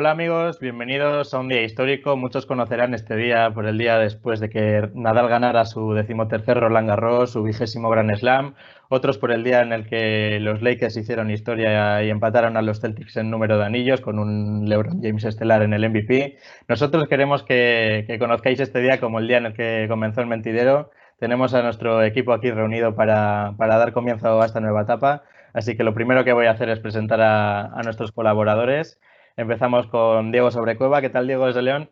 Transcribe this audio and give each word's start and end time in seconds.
Hola 0.00 0.12
amigos, 0.12 0.58
bienvenidos 0.60 1.34
a 1.34 1.40
un 1.40 1.48
día 1.48 1.62
histórico. 1.62 2.16
Muchos 2.16 2.46
conocerán 2.46 2.94
este 2.94 3.16
día 3.16 3.50
por 3.52 3.66
el 3.66 3.76
día 3.76 3.98
después 3.98 4.40
de 4.40 4.48
que 4.48 4.88
Nadal 4.94 5.28
ganara 5.28 5.66
su 5.66 5.92
decimotercer 5.92 6.58
Roland 6.58 6.88
Garros, 6.88 7.32
su 7.32 7.42
vigésimo 7.42 7.90
Grand 7.90 8.16
Slam. 8.16 8.54
Otros 8.88 9.18
por 9.18 9.30
el 9.30 9.44
día 9.44 9.60
en 9.60 9.74
el 9.74 9.86
que 9.86 10.38
los 10.40 10.62
Lakers 10.62 10.96
hicieron 10.96 11.30
historia 11.30 12.02
y 12.02 12.08
empataron 12.08 12.56
a 12.56 12.62
los 12.62 12.80
Celtics 12.80 13.18
en 13.18 13.30
número 13.30 13.58
de 13.58 13.66
anillos 13.66 14.00
con 14.00 14.18
un 14.18 14.66
LeBron 14.70 15.02
James 15.02 15.24
estelar 15.24 15.60
en 15.60 15.74
el 15.74 15.86
MVP. 15.86 16.38
Nosotros 16.66 17.06
queremos 17.06 17.42
que, 17.42 18.06
conozcáis 18.18 18.58
este 18.58 18.80
día 18.80 19.00
como 19.00 19.18
el 19.18 19.28
día 19.28 19.36
en 19.36 19.44
el 19.44 19.52
que 19.52 19.84
comenzó 19.86 20.22
el 20.22 20.28
mentidero. 20.28 20.90
Tenemos 21.18 21.52
a 21.52 21.62
nuestro 21.62 22.02
equipo 22.02 22.32
aquí 22.32 22.50
reunido 22.50 22.94
para, 22.94 23.52
dar 23.58 23.92
comienzo 23.92 24.40
a 24.40 24.46
esta 24.46 24.60
nueva 24.60 24.80
etapa. 24.80 25.24
Así 25.52 25.76
que 25.76 25.84
lo 25.84 25.92
primero 25.92 26.24
que 26.24 26.32
voy 26.32 26.46
a 26.46 26.52
hacer 26.52 26.70
es 26.70 26.78
presentar 26.78 27.20
a 27.20 27.82
nuestros 27.84 28.12
colaboradores. 28.12 28.98
Empezamos 29.40 29.86
con 29.86 30.32
Diego 30.32 30.50
Sobrecueva. 30.50 31.00
¿Qué 31.00 31.08
tal, 31.08 31.26
Diego, 31.26 31.46
desde 31.46 31.62
León? 31.62 31.88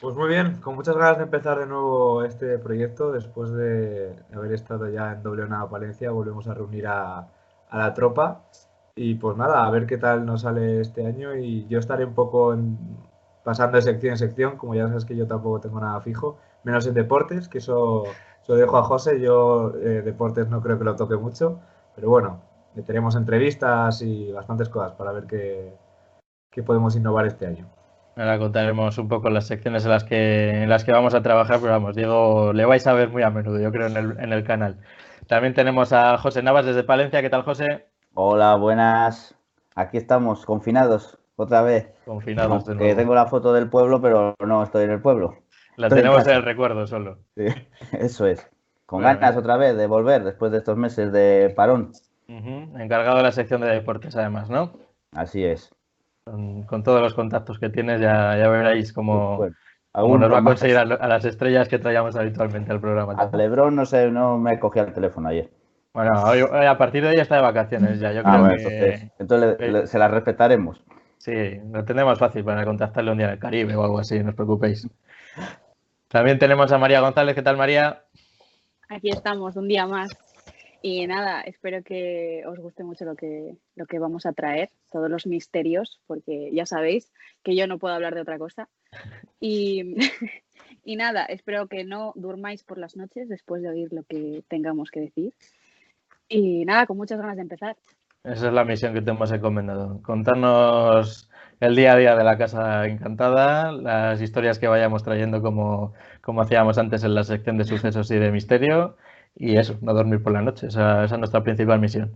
Pues 0.00 0.16
muy 0.16 0.30
bien, 0.30 0.56
con 0.62 0.74
muchas 0.74 0.96
ganas 0.96 1.18
de 1.18 1.24
empezar 1.24 1.58
de 1.58 1.66
nuevo 1.66 2.24
este 2.24 2.56
proyecto. 2.56 3.12
Después 3.12 3.52
de 3.52 4.16
haber 4.34 4.54
estado 4.54 4.88
ya 4.88 5.12
en 5.12 5.22
doble 5.22 5.42
a 5.42 5.68
Palencia, 5.68 6.10
volvemos 6.12 6.48
a 6.48 6.54
reunir 6.54 6.86
a, 6.86 7.28
la 7.70 7.92
tropa. 7.92 8.46
Y 8.96 9.16
pues 9.16 9.36
nada, 9.36 9.66
a 9.66 9.70
ver 9.70 9.84
qué 9.84 9.98
tal 9.98 10.24
nos 10.24 10.40
sale 10.40 10.80
este 10.80 11.06
año. 11.06 11.36
Y 11.36 11.66
yo 11.68 11.78
estaré 11.78 12.06
un 12.06 12.14
poco 12.14 12.56
pasando 13.44 13.76
de 13.76 13.82
sección 13.82 14.12
en 14.12 14.18
sección, 14.18 14.56
como 14.56 14.74
ya 14.74 14.88
sabes 14.88 15.04
que 15.04 15.14
yo 15.14 15.26
tampoco 15.26 15.60
tengo 15.60 15.78
nada 15.78 16.00
fijo, 16.00 16.38
menos 16.64 16.86
en 16.86 16.94
deportes, 16.94 17.48
que 17.48 17.58
eso 17.58 18.04
lo 18.48 18.54
dejo 18.54 18.78
a 18.78 18.84
José. 18.84 19.20
Yo 19.20 19.74
eh, 19.76 20.00
deportes 20.00 20.48
no 20.48 20.62
creo 20.62 20.78
que 20.78 20.84
lo 20.84 20.96
toque 20.96 21.16
mucho, 21.16 21.60
pero 21.94 22.08
bueno, 22.08 22.40
tenemos 22.86 23.14
entrevistas 23.14 24.00
y 24.00 24.32
bastantes 24.32 24.70
cosas 24.70 24.92
para 24.92 25.12
ver 25.12 25.26
qué, 25.26 25.76
que 26.52 26.62
podemos 26.62 26.94
innovar 26.94 27.26
este 27.26 27.46
año. 27.46 27.66
Ahora 28.14 28.38
contaremos 28.38 28.98
un 28.98 29.08
poco 29.08 29.30
las 29.30 29.46
secciones 29.46 29.84
en 29.84 29.90
las 29.90 30.04
que, 30.04 30.62
en 30.62 30.68
las 30.68 30.84
que 30.84 30.92
vamos 30.92 31.14
a 31.14 31.22
trabajar, 31.22 31.58
pero 31.60 31.72
vamos, 31.72 31.96
Diego, 31.96 32.52
le 32.52 32.66
vais 32.66 32.86
a 32.86 32.92
ver 32.92 33.08
muy 33.08 33.22
a 33.22 33.30
menudo, 33.30 33.58
yo 33.58 33.72
creo, 33.72 33.86
en 33.86 33.96
el, 33.96 34.20
en 34.20 34.32
el 34.32 34.44
canal. 34.44 34.78
También 35.26 35.54
tenemos 35.54 35.94
a 35.94 36.18
José 36.18 36.42
Navas 36.42 36.66
desde 36.66 36.84
Palencia. 36.84 37.22
¿Qué 37.22 37.30
tal, 37.30 37.42
José? 37.42 37.86
Hola, 38.12 38.56
buenas. 38.56 39.34
Aquí 39.74 39.96
estamos, 39.96 40.44
confinados, 40.44 41.18
otra 41.36 41.62
vez. 41.62 41.90
Confinados 42.04 42.66
de 42.66 42.74
nuevo. 42.74 42.90
Que 42.90 42.96
tengo 42.96 43.14
la 43.14 43.26
foto 43.26 43.54
del 43.54 43.70
pueblo, 43.70 44.02
pero 44.02 44.34
no 44.44 44.62
estoy 44.62 44.84
en 44.84 44.90
el 44.90 45.00
pueblo. 45.00 45.38
La 45.76 45.88
tenemos 45.88 46.26
en, 46.26 46.34
el 46.34 46.42
recuerdo 46.42 46.86
solo. 46.86 47.18
Sí, 47.34 47.46
eso 47.92 48.26
es. 48.26 48.46
Con 48.84 49.00
ganas 49.00 49.38
otra 49.38 49.56
vez 49.56 49.74
de 49.74 49.86
volver 49.86 50.22
después 50.22 50.52
de 50.52 50.58
estos 50.58 50.76
meses 50.76 51.12
de 51.12 51.50
parón. 51.56 51.92
Encargado 52.28 53.16
de 53.16 53.22
la 53.22 53.32
sección 53.32 53.62
de 53.62 53.68
deportes, 53.68 54.14
además, 54.16 54.50
¿no? 54.50 54.72
Así 55.12 55.44
es. 55.44 55.74
Con, 56.24 56.82
todos 56.84 57.00
los 57.00 57.14
contactos 57.14 57.58
que 57.58 57.68
tienes, 57.68 58.00
ya, 58.00 58.36
ya 58.38 58.48
veréis 58.48 58.92
cómo, 58.92 59.44
nos 59.92 60.32
va 60.32 60.38
a 60.38 60.44
conseguir 60.44 60.76
a, 60.76 60.84
las 60.84 61.24
estrellas 61.24 61.68
que 61.68 61.80
traíamos 61.80 62.14
habitualmente 62.14 62.70
al 62.70 62.80
programa. 62.80 63.14
A 63.14 63.36
Lebron 63.36 63.74
no 63.74 63.84
sé, 63.84 64.10
no 64.10 64.38
me 64.38 64.58
cogía 64.60 64.82
el 64.82 64.92
teléfono 64.92 65.28
ayer. 65.28 65.50
Bueno, 65.92 66.12
a 66.16 66.78
partir 66.78 67.02
de 67.02 67.10
hoy 67.10 67.16
está 67.16 67.36
de 67.36 67.42
vacaciones 67.42 67.98
ya. 67.98 68.12
Yo 68.12 68.22
ah, 68.24 68.52
creo 68.54 68.68
que, 68.68 69.10
entonces, 69.18 69.90
se 69.90 69.98
la 69.98 70.08
respetaremos. 70.08 70.82
Sí, 71.18 71.60
lo 71.70 71.84
tenemos 71.84 72.18
fácil 72.18 72.44
para 72.44 72.64
contactarle 72.64 73.10
un 73.10 73.18
día 73.18 73.26
en 73.26 73.32
el 73.32 73.38
Caribe 73.38 73.76
o 73.76 73.84
algo 73.84 73.98
así, 73.98 74.18
no 74.20 74.30
os 74.30 74.34
preocupéis. 74.34 74.88
También 76.08 76.38
tenemos 76.38 76.70
a 76.72 76.78
María 76.78 77.00
González. 77.00 77.34
¿Qué 77.34 77.42
tal, 77.42 77.56
María? 77.56 78.04
Aquí 78.88 79.10
estamos, 79.10 79.56
un 79.56 79.66
día 79.68 79.86
más. 79.86 80.10
Y 80.84 81.06
nada, 81.06 81.42
espero 81.42 81.84
que 81.84 82.42
os 82.44 82.58
guste 82.58 82.82
mucho 82.82 83.04
lo 83.04 83.14
que, 83.14 83.56
lo 83.76 83.86
que 83.86 84.00
vamos 84.00 84.26
a 84.26 84.32
traer, 84.32 84.68
todos 84.90 85.08
los 85.08 85.28
misterios, 85.28 86.00
porque 86.08 86.50
ya 86.52 86.66
sabéis 86.66 87.12
que 87.44 87.54
yo 87.54 87.68
no 87.68 87.78
puedo 87.78 87.94
hablar 87.94 88.14
de 88.14 88.20
otra 88.20 88.38
cosa. 88.38 88.68
Y, 90.84 90.96
nada, 90.96 91.24
espero 91.24 91.68
que 91.68 91.84
no 91.84 92.12
durmáis 92.16 92.64
por 92.64 92.76
las 92.76 92.96
noches 92.96 93.28
después 93.28 93.62
de 93.62 93.68
oír 93.68 93.92
lo 93.92 94.02
que 94.02 94.42
tengamos 94.48 94.90
que 94.90 95.00
decir. 95.00 95.32
Y 96.28 96.64
nada, 96.64 96.86
con 96.86 96.96
muchas 96.96 97.20
ganas 97.20 97.36
de 97.36 97.42
empezar. 97.42 97.76
Esa 98.24 98.48
es 98.48 98.52
la 98.52 98.64
misión 98.64 98.94
que 98.94 99.00
te 99.00 99.10
hemos 99.10 99.30
encomendado. 99.30 100.02
Contarnos 100.02 101.30
el 101.60 101.76
día 101.76 101.92
a 101.92 101.96
día 101.96 102.16
de 102.16 102.24
la 102.24 102.36
Casa 102.36 102.86
Encantada, 102.86 103.70
las 103.70 104.20
historias 104.20 104.58
que 104.58 104.66
vayamos 104.66 105.04
trayendo 105.04 105.40
como, 105.40 105.92
como 106.20 106.40
hacíamos 106.40 106.78
antes 106.78 107.04
en 107.04 107.14
la 107.14 107.22
sección 107.22 107.58
de 107.58 107.64
sucesos 107.64 108.10
y 108.10 108.18
de 108.18 108.32
misterio 108.32 108.96
y 109.34 109.56
eso, 109.56 109.76
no 109.80 109.94
dormir 109.94 110.22
por 110.22 110.32
la 110.32 110.42
noche. 110.42 110.68
Esa, 110.68 111.04
es 111.04 111.12
nuestra 111.12 111.42
principal 111.42 111.80
misión. 111.80 112.14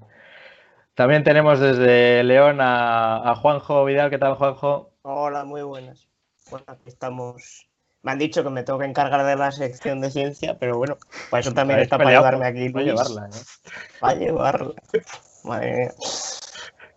También 0.94 1.25
tenemos 1.25 1.60
desde 1.60 2.25
León 2.25 2.59
a, 2.60 3.34
Juanjo 3.41 3.84
Vidal. 3.84 4.10
¿Qué 4.10 4.19
tal, 4.19 4.34
Juanjo? 4.34 4.93
Hola, 5.03 5.44
muy 5.44 5.62
buenas. 5.62 6.09
Bueno, 6.50 6.65
aquí 6.69 6.88
estamos. 6.88 7.69
Me 8.03 8.12
han 8.12 8.19
dicho 8.19 8.43
que 8.44 8.50
me 8.50 8.62
tengo 8.62 8.78
que 8.78 8.87
encargar 8.87 9.26
de 9.26 9.37
la 9.37 9.50
sección 9.50 10.00
de 10.00 10.10
ciencia, 10.10 10.59
pero 10.59 10.78
bueno, 10.78 10.97
para 11.31 11.41
eso 11.41 11.53
también 11.53 11.81
está 11.81 11.99
para 11.99 12.10
llevarme 12.10 12.47
aquí. 12.47 12.71
Para 12.71 12.84
llevarla, 12.84 13.26
¿eh? 13.26 13.41
Para 14.00 14.15
llevarla. 14.15 14.75
Madre 15.44 15.76
mía. 15.76 15.91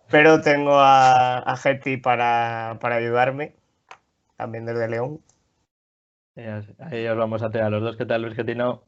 Pero 0.08 0.40
tengo 0.40 0.74
a, 0.74 1.38
a 1.38 1.56
Getty 1.56 1.96
para, 1.96 2.78
para 2.80 2.96
ayudarme, 2.96 3.54
también 4.36 4.66
desde 4.66 4.88
León. 4.88 5.20
Ahí 6.78 7.06
os 7.06 7.18
vamos 7.18 7.42
a 7.42 7.50
tener 7.50 7.66
a 7.66 7.70
los 7.70 7.82
dos. 7.82 7.96
¿Qué 7.96 8.06
tal, 8.06 8.22
Luis 8.22 8.34
Getino? 8.34 8.84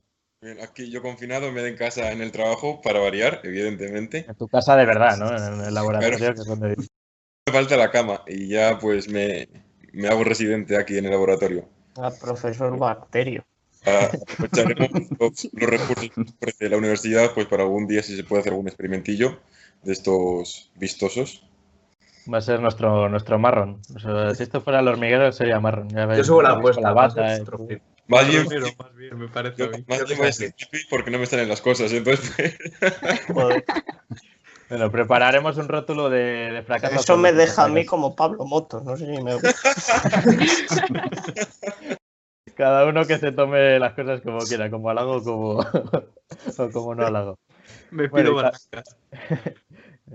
Aquí 0.62 0.90
yo 0.90 1.02
confinado, 1.02 1.52
me 1.52 1.66
en 1.66 1.76
casa 1.76 2.12
en 2.12 2.20
el 2.20 2.32
trabajo 2.32 2.80
para 2.82 3.00
variar, 3.00 3.40
evidentemente. 3.44 4.26
En 4.28 4.34
tu 4.34 4.48
casa 4.48 4.76
de 4.76 4.86
verdad, 4.86 5.16
¿no? 5.16 5.28
En 5.36 5.64
el 5.64 5.74
laboratorio, 5.74 6.34
que 6.34 6.40
es 6.40 6.46
donde... 6.46 6.76
Me 7.46 7.52
falta 7.52 7.76
la 7.76 7.90
cama 7.90 8.22
y 8.26 8.48
ya 8.48 8.78
pues 8.78 9.08
me, 9.08 9.48
hago 10.08 10.24
residente 10.24 10.76
aquí 10.76 10.98
en 10.98 11.06
el 11.06 11.10
laboratorio. 11.10 11.68
Ah, 11.96 12.10
profesor 12.20 12.76
Bacterio. 12.78 13.44
Ah, 13.84 14.08
aprovecharemos 14.12 14.90
los, 15.20 15.48
recursos 15.52 16.10
de 16.58 16.68
la 16.68 16.76
universidad 16.76 17.34
pues 17.34 17.46
para 17.46 17.64
algún 17.64 17.88
día 17.88 18.02
si 18.02 18.16
se 18.16 18.22
puede 18.22 18.40
hacer 18.40 18.52
algún 18.52 18.68
experimentillo 18.68 19.40
de 19.82 19.92
estos 19.92 20.70
vistosos. 20.76 21.44
Va 22.32 22.38
a 22.38 22.40
ser 22.40 22.60
nuestro, 22.60 23.08
nuestro 23.08 23.40
marrón. 23.40 23.80
si 24.36 24.42
esto 24.42 24.60
fuera 24.60 24.78
el 24.78 24.86
hormiguero 24.86 25.32
sería 25.32 25.58
marrón. 25.58 25.88
Yo 25.88 26.22
subo 26.22 26.42
la 26.42 26.50
apuesta. 26.50 26.80
La 26.80 26.92
bata, 26.92 27.38
más 28.08 28.28
bien, 28.28 28.46
más 28.78 28.94
bien, 28.94 29.18
me 29.18 29.28
parece. 29.28 29.68
más 29.86 30.38
bien 30.38 30.54
porque 30.90 31.10
no 31.10 31.18
me 31.18 31.26
salen 31.26 31.48
las 31.48 31.60
cosas, 31.60 31.92
entonces. 31.92 32.56
Pues. 33.32 33.62
bueno, 34.68 34.90
prepararemos 34.90 35.56
un 35.56 35.68
rótulo 35.68 36.10
de, 36.10 36.62
fracaso. 36.66 36.96
Eso 36.96 37.16
me 37.16 37.32
deja 37.32 37.64
a 37.64 37.68
mí 37.68 37.86
como 37.86 38.16
Pablo 38.16 38.44
Motos, 38.44 38.84
no 38.84 38.96
sé 38.96 39.06
si 39.06 39.22
me 39.22 39.34
gusta. 39.34 39.52
Cada 42.56 42.86
uno 42.86 43.06
que 43.06 43.18
se 43.18 43.32
tome 43.32 43.78
las 43.78 43.94
cosas 43.94 44.20
como 44.20 44.40
quiera, 44.40 44.70
como 44.70 44.90
halago 44.90 45.22
como, 45.22 45.58
o 46.58 46.70
como 46.70 46.94
no 46.94 47.06
halago. 47.06 47.38
Me 47.90 48.08
pido 48.08 48.34
Barrancas. 48.34 48.96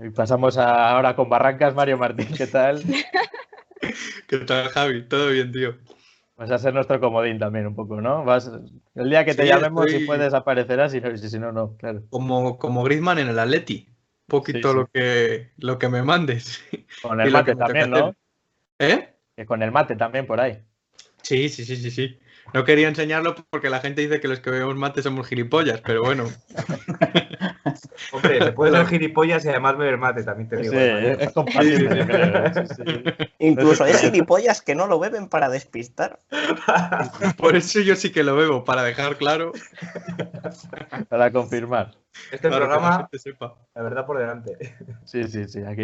Y 0.00 0.10
pasamos 0.10 0.56
ahora 0.56 1.16
con 1.16 1.28
Barrancas, 1.28 1.74
Mario 1.74 1.98
Martín, 1.98 2.28
¿qué 2.36 2.46
tal? 2.46 2.80
¿Qué 4.28 4.38
tal, 4.38 4.68
Javi? 4.68 5.08
¿Todo 5.08 5.30
bien, 5.30 5.50
tío? 5.50 5.76
Vas 6.38 6.52
a 6.52 6.58
ser 6.58 6.72
nuestro 6.72 7.00
comodín 7.00 7.40
también 7.40 7.66
un 7.66 7.74
poco, 7.74 8.00
¿no? 8.00 8.24
Vas, 8.24 8.48
el 8.94 9.10
día 9.10 9.24
que 9.24 9.34
te 9.34 9.44
llamemos, 9.44 9.90
si 9.90 10.06
puedes, 10.06 10.32
aparecerás 10.34 10.94
y 10.94 11.00
si, 11.00 11.28
si 11.30 11.38
no, 11.40 11.50
no, 11.50 11.76
claro. 11.76 12.04
Como, 12.10 12.58
como 12.58 12.84
Griezmann 12.84 13.18
en 13.18 13.28
el 13.28 13.38
Atleti. 13.40 13.88
Un 13.88 14.30
poquito 14.30 14.72
Lo, 14.72 14.86
que, 14.86 15.50
lo 15.56 15.80
que 15.80 15.88
me 15.88 16.04
mandes. 16.04 16.62
Con 17.02 17.20
el 17.20 17.30
mate 17.32 17.56
también, 17.56 17.90
¿no? 17.90 18.14
¿Eh? 18.78 19.16
Que 19.34 19.46
con 19.46 19.62
el 19.64 19.72
mate 19.72 19.96
también 19.96 20.26
por 20.26 20.40
ahí. 20.40 20.62
Sí, 21.22 21.48
sí, 21.48 21.64
sí, 21.64 21.76
sí, 21.76 21.90
sí. 21.90 22.20
No 22.54 22.64
quería 22.64 22.86
enseñarlo 22.86 23.34
porque 23.50 23.68
la 23.68 23.80
gente 23.80 24.02
dice 24.02 24.20
que 24.20 24.28
los 24.28 24.38
que 24.38 24.50
bebemos 24.50 24.76
mate 24.76 25.02
somos 25.02 25.26
gilipollas, 25.26 25.80
pero 25.80 26.02
bueno. 26.02 26.24
Hombre, 28.12 28.42
se 28.42 28.52
puede 28.52 28.72
ser 28.72 28.86
gilipollas 28.86 29.44
y 29.44 29.48
además 29.48 29.76
beber 29.76 29.98
mate, 29.98 30.22
también 30.22 30.48
te 30.48 30.56
digo. 30.56 30.72
Sí, 30.72 30.78
es 30.78 31.32
compatible. 31.32 32.06
Incluso 33.38 33.84
hay 33.84 33.94
gilipollas 33.94 34.62
que 34.62 34.74
no 34.74 34.86
lo 34.86 34.98
beben 34.98 35.28
para 35.28 35.48
despistar. 35.48 36.20
Por 37.38 37.56
eso 37.56 37.80
yo 37.80 37.96
sí 37.96 38.10
que 38.10 38.22
lo 38.22 38.36
bebo, 38.36 38.64
para 38.64 38.82
dejar 38.82 39.16
claro. 39.16 39.52
Para 41.08 41.30
confirmar. 41.32 41.94
Este 42.32 42.48
programa, 42.48 43.08
la 43.74 43.82
verdad 43.82 44.06
por 44.06 44.18
delante. 44.18 44.74
Sí, 45.04 45.24
sí, 45.24 45.46
sí. 45.46 45.62
Aquí 45.62 45.82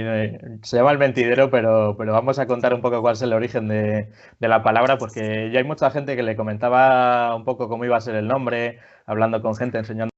se 0.62 0.76
llama 0.76 0.92
el 0.92 0.98
mentidero, 0.98 1.50
pero, 1.50 1.96
pero 1.96 2.12
vamos 2.12 2.38
a 2.38 2.46
contar 2.46 2.74
un 2.74 2.80
poco 2.80 3.00
cuál 3.00 3.14
es 3.14 3.22
el 3.22 3.32
origen 3.32 3.68
de, 3.68 4.10
de 4.40 4.48
la 4.48 4.62
palabra, 4.62 4.98
porque 4.98 5.50
ya 5.52 5.58
hay 5.58 5.64
mucha 5.64 5.90
gente 5.90 6.16
que 6.16 6.22
le 6.22 6.36
comentaba 6.36 7.34
un 7.34 7.44
poco 7.44 7.68
cómo 7.68 7.84
iba 7.84 7.96
a 7.96 8.00
ser 8.00 8.16
el 8.16 8.26
nombre, 8.26 8.80
hablando 9.06 9.40
con 9.42 9.54
gente, 9.54 9.78
enseñando 9.78 10.13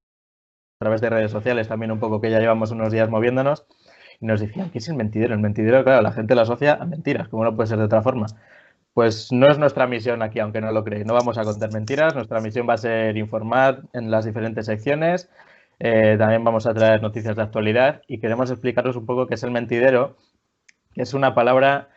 través 0.78 1.00
de 1.00 1.10
redes 1.10 1.30
sociales 1.30 1.68
también 1.68 1.90
un 1.92 1.98
poco 1.98 2.20
que 2.20 2.30
ya 2.30 2.40
llevamos 2.40 2.70
unos 2.70 2.92
días 2.92 3.08
moviéndonos 3.08 3.66
y 4.20 4.26
nos 4.26 4.40
decían, 4.40 4.70
¿qué 4.70 4.78
es 4.78 4.88
el 4.88 4.96
mentidero? 4.96 5.34
El 5.34 5.40
mentidero, 5.40 5.82
claro, 5.84 6.02
la 6.02 6.12
gente 6.12 6.34
lo 6.34 6.42
asocia 6.42 6.74
a 6.74 6.84
mentiras, 6.86 7.28
como 7.28 7.44
no 7.44 7.54
puede 7.54 7.68
ser 7.68 7.78
de 7.78 7.84
otra 7.84 8.02
forma. 8.02 8.26
Pues 8.94 9.30
no 9.30 9.48
es 9.48 9.58
nuestra 9.58 9.86
misión 9.86 10.22
aquí, 10.22 10.38
aunque 10.38 10.60
no 10.60 10.72
lo 10.72 10.84
creéis. 10.84 11.06
No 11.06 11.12
vamos 11.14 11.36
a 11.36 11.44
contar 11.44 11.72
mentiras, 11.72 12.14
nuestra 12.14 12.40
misión 12.40 12.66
va 12.68 12.74
a 12.74 12.78
ser 12.78 13.16
informar 13.16 13.82
en 13.92 14.10
las 14.10 14.24
diferentes 14.24 14.66
secciones. 14.66 15.30
Eh, 15.78 16.16
también 16.18 16.44
vamos 16.44 16.66
a 16.66 16.72
traer 16.72 17.02
noticias 17.02 17.36
de 17.36 17.42
actualidad 17.42 18.02
y 18.08 18.18
queremos 18.18 18.50
explicaros 18.50 18.96
un 18.96 19.04
poco 19.04 19.26
qué 19.26 19.34
es 19.34 19.42
el 19.42 19.50
mentidero, 19.50 20.16
que 20.94 21.02
es 21.02 21.12
una 21.12 21.34
palabra 21.34 21.90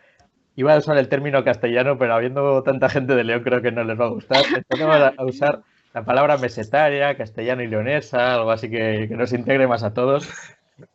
iba 0.55 0.73
a 0.73 0.77
usar 0.77 0.97
el 0.97 1.07
término 1.07 1.45
castellano, 1.45 1.97
pero 1.97 2.13
habiendo 2.13 2.63
tanta 2.63 2.89
gente 2.89 3.15
de 3.15 3.23
León 3.23 3.43
creo 3.43 3.61
que 3.61 3.71
no 3.71 3.85
les 3.85 3.97
va 3.97 4.05
a 4.05 4.09
gustar. 4.09 4.43
Empezamos 4.53 5.13
a 5.17 5.23
usar 5.23 5.61
la 5.99 6.05
palabra 6.05 6.37
mesetaria, 6.37 7.17
castellano 7.17 7.61
y 7.61 7.67
leonesa, 7.67 8.35
algo 8.35 8.51
así 8.51 8.69
que, 8.69 9.07
que 9.09 9.15
nos 9.15 9.33
integre 9.33 9.67
más 9.67 9.83
a 9.83 9.93
todos. 9.93 10.29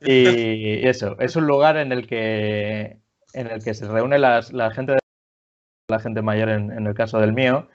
Y 0.01 0.87
eso, 0.89 1.17
es 1.21 1.37
un 1.37 1.47
lugar 1.47 1.77
en 1.77 1.93
el 1.93 2.07
que, 2.07 2.97
en 3.35 3.49
el 3.49 3.63
que 3.63 3.75
se 3.75 3.87
reúne 3.87 4.19
las, 4.19 4.53
la 4.55 4.71
gente 4.71 4.95
la 5.89 6.01
gente 6.01 6.23
mayor 6.23 6.49
en, 6.49 6.73
en, 6.73 6.87
el 6.87 6.95
caso 6.95 7.21
del 7.21 7.35
mío 7.35 7.69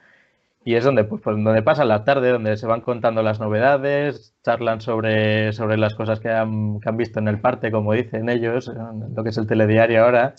y 0.64 0.74
es 0.74 0.82
donde 0.82 1.04
pues, 1.04 1.22
donde 1.22 1.62
pasan 1.62 1.86
la 1.86 2.02
tarde 2.02 2.30
donde 2.30 2.56
se 2.56 2.66
van 2.66 2.80
contando 2.80 3.22
las 3.22 3.38
novedades 3.38 4.34
charlan 4.42 4.80
sobre, 4.80 5.52
sobre 5.52 5.76
las 5.76 5.94
cosas 5.94 6.18
que 6.18 6.28
han, 6.30 6.80
que 6.80 6.88
han 6.88 6.96
visto 6.96 7.20
en 7.20 7.28
el 7.28 7.40
parte 7.40 7.70
como 7.70 7.92
dicen 7.92 8.28
ellos 8.28 8.68
lo 9.14 9.22
que 9.22 9.30
es 9.30 9.38
el 9.38 9.46
telediario 9.46 10.04
ahora 10.04 10.34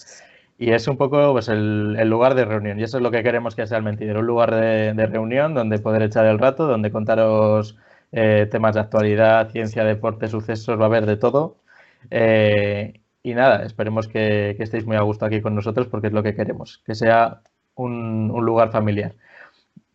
y 0.61 0.73
es 0.73 0.87
un 0.87 0.95
poco 0.95 1.31
pues, 1.31 1.49
el, 1.49 2.07
lugar 2.07 2.35
de 2.35 2.45
reunión 2.45 2.79
y 2.79 2.83
eso 2.83 2.97
es 2.97 3.03
lo 3.03 3.09
que 3.09 3.23
queremos 3.23 3.55
que 3.55 3.65
sea 3.65 3.79
el 3.79 3.83
mentidero 3.83 4.19
un 4.19 4.27
lugar 4.27 4.53
de, 4.53 4.93
de 4.93 5.07
reunión 5.07 5.55
donde 5.55 5.79
poder 5.79 6.03
echar 6.03 6.27
el 6.27 6.37
rato 6.37 6.67
donde 6.67 6.91
contaros 6.91 7.77
eh, 8.11 8.47
temas 8.51 8.75
de 8.75 8.81
actualidad 8.81 9.49
ciencia 9.49 9.83
deporte 9.83 10.27
sucesos 10.27 10.79
va 10.79 10.83
a 10.83 10.85
haber 10.85 11.07
de 11.07 11.17
todo 11.17 11.57
eh, 12.11 13.01
y 13.23 13.33
nada, 13.33 13.63
esperemos 13.63 14.07
que, 14.07 14.53
que, 14.55 14.63
estéis 14.63 14.85
muy 14.85 14.97
a 14.97 15.01
gusto 15.01 15.25
aquí 15.25 15.41
con 15.41 15.55
nosotros 15.55 15.87
porque 15.87 16.07
es 16.07 16.13
lo 16.13 16.23
que 16.23 16.35
queremos, 16.35 16.81
que 16.85 16.95
sea 16.95 17.41
un, 17.75 18.31
un, 18.31 18.45
lugar 18.45 18.71
familiar. 18.71 19.13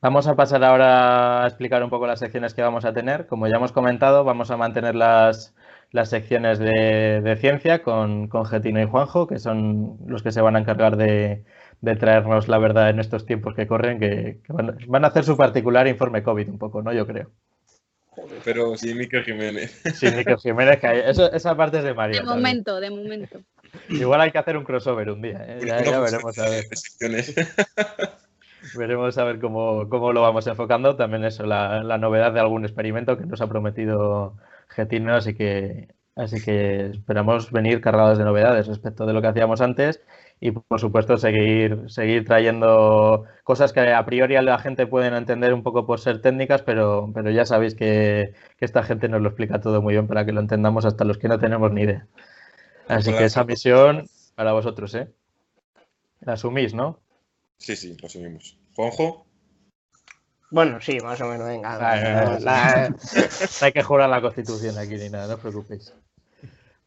Vamos 0.01 0.29
a 0.29 0.37
pasar 0.37 0.63
ahora 0.63 1.43
a 1.43 1.47
explicar 1.49 1.83
un 1.83 1.91
poco 1.91 2.07
las 2.07 2.21
secciones 2.21 2.55
que 2.55 2.63
vamos 2.63 2.85
a 2.85 2.93
tener. 2.93 3.27
Como 3.27 3.49
ya 3.49 3.57
hemos 3.57 3.73
comentado, 3.73 4.23
vamos 4.23 4.53
a 4.53 4.57
mantener 4.57 4.95
las, 4.95 5.57
las 5.93 6.11
secciones 6.11 6.59
de, 6.59 7.21
de 7.23 7.37
ciencia 7.37 7.83
con, 7.83 8.29
con, 8.29 8.45
Getino 8.45 8.81
y 8.81 8.87
Juanjo, 8.87 9.27
que 9.27 9.39
son 9.39 9.99
los 10.07 10.23
que 10.23 10.33
se 10.33 10.41
van 10.41 10.57
a 10.57 10.61
encargar 10.61 10.97
de, 10.97 11.45
de 11.81 11.97
traernos 11.97 12.49
la 12.49 12.59
verdad 12.59 12.91
en 12.91 13.01
estos 13.01 13.27
tiempos 13.27 13.55
que 13.55 13.67
corren, 13.67 13.99
que, 13.99 14.41
que 14.45 14.53
van, 14.53 14.77
van, 14.87 15.05
a 15.05 15.09
hacer 15.09 15.25
su 15.25 15.37
particular 15.37 15.87
informe 15.87 16.23
COVID 16.23 16.49
un 16.49 16.59
poco, 16.59 16.83
¿no? 16.83 16.93
Yo 16.93 17.07
creo. 17.07 17.31
Pero 18.45 18.77
sin 18.77 18.97
Miquel 18.97 19.25
Jiménez. 19.25 19.83
Sin 19.95 20.17
Miquel 20.17 20.39
Jiménez, 20.39 20.79
que 20.79 20.87
hay, 20.87 21.01
eso, 21.05 21.31
esa 21.33 21.57
parte 21.57 21.79
es 21.79 21.85
de 21.85 21.95
María. 21.95 22.21
De 22.21 22.27
momento, 22.27 22.81
también. 22.81 22.95
de 22.95 23.03
momento. 23.03 23.41
Igual 23.91 24.21
hay 24.23 24.31
que 24.31 24.39
hacer 24.39 24.57
un 24.57 24.65
crossover 24.65 25.11
un 25.11 25.23
día, 25.23 25.45
¿eh? 25.47 25.61
ya, 25.67 25.83
ya, 25.83 26.01
veremos 26.01 26.39
a 26.39 26.49
ver. 26.49 26.65
veremos 28.77 29.19
a 29.19 29.25
ver 29.25 29.39
cómo, 29.39 29.89
cómo, 29.89 30.13
lo 30.13 30.23
vamos 30.23 30.47
enfocando. 30.47 30.97
También 30.97 31.25
eso, 31.25 31.45
la, 31.45 31.83
la, 31.83 31.99
novedad 31.99 32.33
de 32.33 32.41
algún 32.41 32.65
experimento 32.65 33.19
que 33.19 33.27
nos 33.27 33.41
ha 33.41 33.49
prometido 33.49 34.37
Getino, 34.69 35.15
así 35.15 35.35
que, 35.35 35.95
así 36.15 36.43
que 36.43 36.87
esperamos 36.87 37.51
venir 37.53 37.81
cargados 37.81 38.19
de 38.19 38.25
novedades 38.25 38.67
respecto 38.67 39.07
de 39.07 39.13
lo 39.13 39.23
que 39.23 39.29
hacíamos 39.29 39.61
antes 39.61 40.03
y 40.41 40.51
por 40.51 40.81
supuesto 40.81 41.17
seguir, 41.17 41.85
seguir 41.89 42.25
trayendo 42.27 43.25
cosas 43.43 43.73
que 43.73 43.93
a 43.93 44.05
priori 44.05 44.35
la 44.43 44.59
gente 44.59 44.87
puede 44.87 45.09
entender 45.09 45.55
un 45.55 45.63
poco 45.63 45.87
por 45.87 45.99
ser 45.99 46.21
técnicas, 46.21 46.63
pero, 46.63 47.11
pero 47.15 47.31
ya 47.31 47.47
sabéis 47.47 47.75
que, 47.75 48.35
que, 48.59 48.65
esta 48.65 48.83
gente 48.83 49.09
nos 49.09 49.23
lo 49.23 49.29
explica 49.29 49.61
todo 49.61 49.81
muy 49.81 49.95
bien 49.95 50.07
para 50.07 50.27
que 50.27 50.33
lo 50.33 50.41
entendamos 50.41 50.85
hasta 50.85 51.05
los 51.05 51.19
que 51.19 51.29
no 51.29 51.39
tenemos 51.39 51.73
ni 51.73 51.83
idea. 51.83 52.07
Así 52.89 53.13
que 53.13 53.25
esa 53.25 53.45
misión 53.45 54.07
para 54.35 54.53
vosotros, 54.53 54.95
¿eh? 54.95 55.09
La 56.21 56.35
asumís, 56.35 56.75
¿no? 56.75 57.01
Sí, 57.59 57.75
sí, 57.75 57.97
lo 58.01 58.07
asumimos. 58.07 58.59
¿Juanjo? 58.75 59.26
Bueno, 60.51 60.81
sí, 60.81 60.99
más 61.03 61.21
o 61.21 61.27
menos, 61.27 61.47
venga. 61.47 61.77
La, 62.39 62.89
no 62.91 62.97
hay 63.67 63.73
que 63.73 63.83
jurar 63.83 64.09
la 64.09 64.21
constitución 64.21 64.79
aquí 64.79 64.95
ni 64.95 65.11
nada, 65.11 65.27
no 65.27 65.35
os 65.35 65.41
preocupéis. 65.41 65.93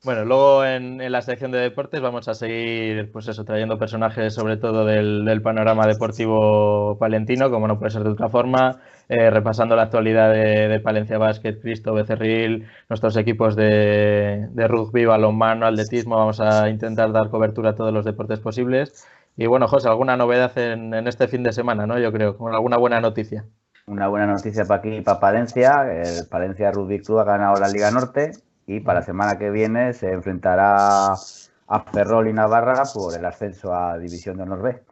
Bueno, 0.02 0.24
luego 0.24 0.64
en, 0.64 1.02
en, 1.02 1.12
la 1.12 1.22
sección 1.22 1.52
de 1.52 1.58
deportes 1.58 2.00
vamos 2.00 2.30
a 2.30 2.34
seguir, 2.34 3.12
pues 3.12 3.28
eso, 3.28 3.44
trayendo 3.44 3.78
personajes 3.78 4.34
sobre 4.34 4.56
todo 4.56 4.86
del, 4.86 5.26
del 5.26 5.42
panorama 5.42 5.86
deportivo 5.88 6.98
palentino, 6.98 7.52
como 7.52 7.68
no 7.68 7.78
puede 7.78 7.92
ser 7.92 8.06
de 8.06 8.12
otra 8.12 8.30
forma, 8.30 8.80
eh, 9.10 9.30
repasando 9.30 9.76
la 9.76 9.84
actualidad 9.84 10.32
de, 10.32 10.70
de, 10.70 10.80
Palencia 10.80 11.18
Basket, 11.18 11.60
Cristo, 11.60 11.94
Becerril, 11.94 12.66
nuestros 12.88 13.18
equipos 13.18 13.58
de, 13.58 14.48
de 14.52 14.68
rugby, 14.70 15.04
balonmano, 15.04 15.66
atletismo, 15.66 16.16
vamos 16.16 16.40
a 16.40 16.70
intentar 16.70 17.12
dar 17.12 17.30
cobertura 17.30 17.72
a 17.72 17.76
todos 17.76 17.92
los 17.94 18.06
deportes 18.06 18.40
posibles. 18.40 19.06
Y 19.42 19.48
bueno, 19.48 19.70
José, 19.70 19.88
alguna 19.88 20.18
novedad 20.18 20.52
en, 20.58 20.94
en 20.94 21.08
este 21.08 21.30
fin 21.30 21.44
de 21.44 21.54
semana, 21.54 21.88
¿no? 21.88 21.98
Yo 21.98 22.12
creo, 22.12 22.38
con 22.38 22.54
alguna 22.54 22.76
buena 22.76 23.00
noticia. 23.00 23.46
Una 23.88 24.10
buena 24.10 24.28
noticia 24.28 24.66
para 24.66 24.80
aquí, 24.80 25.00
para 25.00 25.22
Palencia. 25.22 25.90
El 25.90 26.28
Palencia 26.28 26.72
Rugby 26.72 27.00
Club 27.00 27.20
ha 27.20 27.24
ganado 27.24 27.56
la 27.56 27.70
Liga 27.70 27.90
Norte 27.90 28.34
y 28.68 28.82
para 28.82 29.00
la 29.00 29.06
semana 29.06 29.38
que 29.38 29.50
viene 29.50 29.94
se 29.94 30.12
enfrentará 30.12 31.14
a 31.14 31.80
Ferrol 31.94 32.28
y 32.28 32.34
Navarra 32.34 32.84
por 32.94 33.16
el 33.16 33.26
ascenso 33.26 33.74
a 33.74 33.98
División 33.98 34.36
de 34.36 34.44
Honor 34.44 34.62
B. 34.62 34.84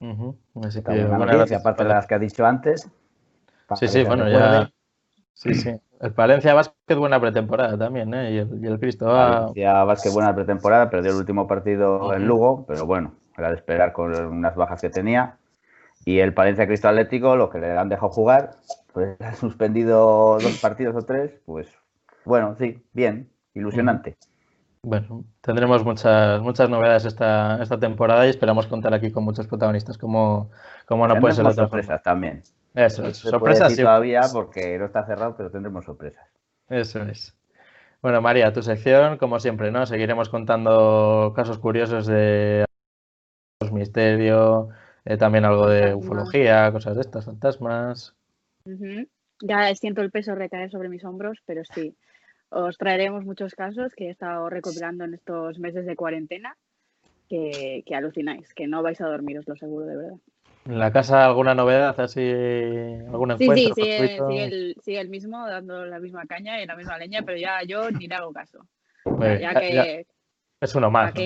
Uh 0.00 0.04
-huh. 0.04 0.66
Así 0.66 0.82
que, 0.82 1.02
una 1.06 1.24
noticia, 1.24 1.56
aparte 1.56 1.84
de 1.84 1.88
las 1.88 2.06
que 2.06 2.14
ha 2.14 2.18
dicho 2.18 2.44
antes. 2.44 2.86
Sí, 3.76 3.88
sí, 3.88 4.04
bueno, 4.04 4.28
ya. 4.28 4.70
Sí, 5.32 5.54
sí. 5.54 5.80
El 6.02 6.12
Palencia 6.12 6.52
Básquet 6.52 6.98
buena 6.98 7.18
pretemporada 7.18 7.78
también, 7.78 8.12
¿eh? 8.12 8.32
Y 8.32 8.36
el, 8.36 8.62
y 8.62 8.66
el. 8.66 8.78
Palencia 8.78 9.82
Básquet 9.84 10.12
buena 10.12 10.34
pretemporada, 10.34 10.90
perdió 10.90 11.12
el 11.12 11.16
último 11.16 11.46
partido 11.46 11.96
uh 11.96 12.10
-huh. 12.10 12.16
en 12.16 12.26
Lugo, 12.26 12.66
pero 12.68 12.84
bueno, 12.84 13.14
era 13.36 13.50
de 13.50 13.56
esperar 13.56 13.92
con 13.92 14.14
unas 14.14 14.54
bajas 14.56 14.80
que 14.80 14.90
tenía. 14.90 15.36
Y 16.04 16.18
el 16.18 16.34
Palencia 16.34 16.66
Cristo 16.66 16.88
Atlético, 16.88 17.36
lo 17.36 17.50
que 17.50 17.58
le 17.58 17.76
han 17.78 17.88
dejado 17.88 18.10
jugar, 18.10 18.56
pues 18.92 19.16
ha 19.20 19.34
suspendido 19.34 20.38
dos 20.38 20.58
partidos 20.60 20.96
o 20.96 21.02
tres, 21.02 21.32
pues 21.46 21.68
bueno, 22.24 22.56
sí, 22.58 22.82
bien, 22.92 23.30
ilusionante. 23.54 24.16
Bueno, 24.82 25.24
tendremos 25.40 25.82
muchas, 25.82 26.42
muchas 26.42 26.68
novedades 26.68 27.06
esta, 27.06 27.62
esta 27.62 27.78
temporada 27.78 28.26
y 28.26 28.30
esperamos 28.30 28.66
contar 28.66 28.92
aquí 28.92 29.10
con 29.10 29.24
muchos 29.24 29.46
protagonistas, 29.46 29.96
como, 29.96 30.50
como 30.86 31.08
no 31.08 31.18
puede 31.20 31.34
ser 31.34 31.46
otra 31.46 31.64
sorpresas 31.64 32.02
también. 32.02 32.42
Eso 32.74 33.06
es, 33.06 33.18
sorpresas 33.18 33.74
sí. 33.74 33.82
todavía 33.82 34.22
porque 34.32 34.78
no 34.78 34.84
está 34.84 35.06
cerrado, 35.06 35.36
pero 35.36 35.50
tendremos 35.50 35.84
sorpresas. 35.84 36.28
Eso 36.68 37.02
es. 37.02 37.34
Bueno, 38.02 38.20
María, 38.20 38.52
tu 38.52 38.62
sección, 38.62 39.16
como 39.16 39.40
siempre, 39.40 39.70
¿no? 39.70 39.86
Seguiremos 39.86 40.28
contando 40.28 41.32
casos 41.34 41.58
curiosos 41.58 42.06
de 42.06 42.66
misterio, 43.72 44.68
eh, 45.04 45.16
también 45.16 45.44
algo 45.44 45.68
de 45.68 45.94
ufología, 45.94 46.70
cosas 46.72 46.96
de 46.96 47.02
estas, 47.02 47.24
fantasmas. 47.24 48.14
Uh 48.64 48.70
-huh. 48.70 49.08
Ya 49.42 49.74
siento 49.74 50.00
el 50.00 50.10
peso 50.10 50.34
recaer 50.34 50.70
sobre 50.70 50.88
mis 50.88 51.04
hombros, 51.04 51.38
pero 51.44 51.62
sí. 51.64 51.96
Os 52.50 52.78
traeremos 52.78 53.24
muchos 53.24 53.54
casos 53.54 53.94
que 53.94 54.06
he 54.06 54.10
estado 54.10 54.48
recopilando 54.48 55.04
en 55.04 55.14
estos 55.14 55.58
meses 55.58 55.86
de 55.86 55.96
cuarentena 55.96 56.56
que, 57.28 57.82
que 57.84 57.94
alucináis, 57.94 58.54
que 58.54 58.66
no 58.66 58.82
vais 58.82 59.00
a 59.00 59.08
dormir, 59.08 59.38
os 59.38 59.48
lo 59.48 59.54
aseguro 59.54 59.86
de 59.86 59.96
verdad. 59.96 60.18
¿En 60.66 60.78
la 60.78 60.92
casa 60.92 61.26
alguna 61.26 61.54
novedad? 61.54 61.98
¿Así, 62.00 62.22
¿Algún 62.22 63.32
encuentro? 63.32 63.56
Sí, 63.56 63.72
sí, 63.74 63.82
sigue, 63.82 64.08
sigue, 64.08 64.44
el, 64.44 64.76
sigue, 64.82 65.00
el, 65.00 65.08
mismo, 65.10 65.46
dando 65.46 65.84
la 65.84 65.98
misma 65.98 66.24
caña 66.26 66.62
y 66.62 66.66
la 66.66 66.76
misma 66.76 66.96
leña, 66.96 67.22
pero 67.22 67.36
ya 67.36 67.62
yo 67.64 67.90
ni 67.90 68.06
le 68.06 68.14
hago 68.14 68.32
caso. 68.32 68.66
Pues, 69.04 69.40
ya, 69.40 69.52
ya 69.52 69.60
que, 69.60 69.74
ya. 69.74 69.84
Es 70.60 70.74
uno 70.74 70.90
más. 70.90 71.14
¿no? 71.14 71.20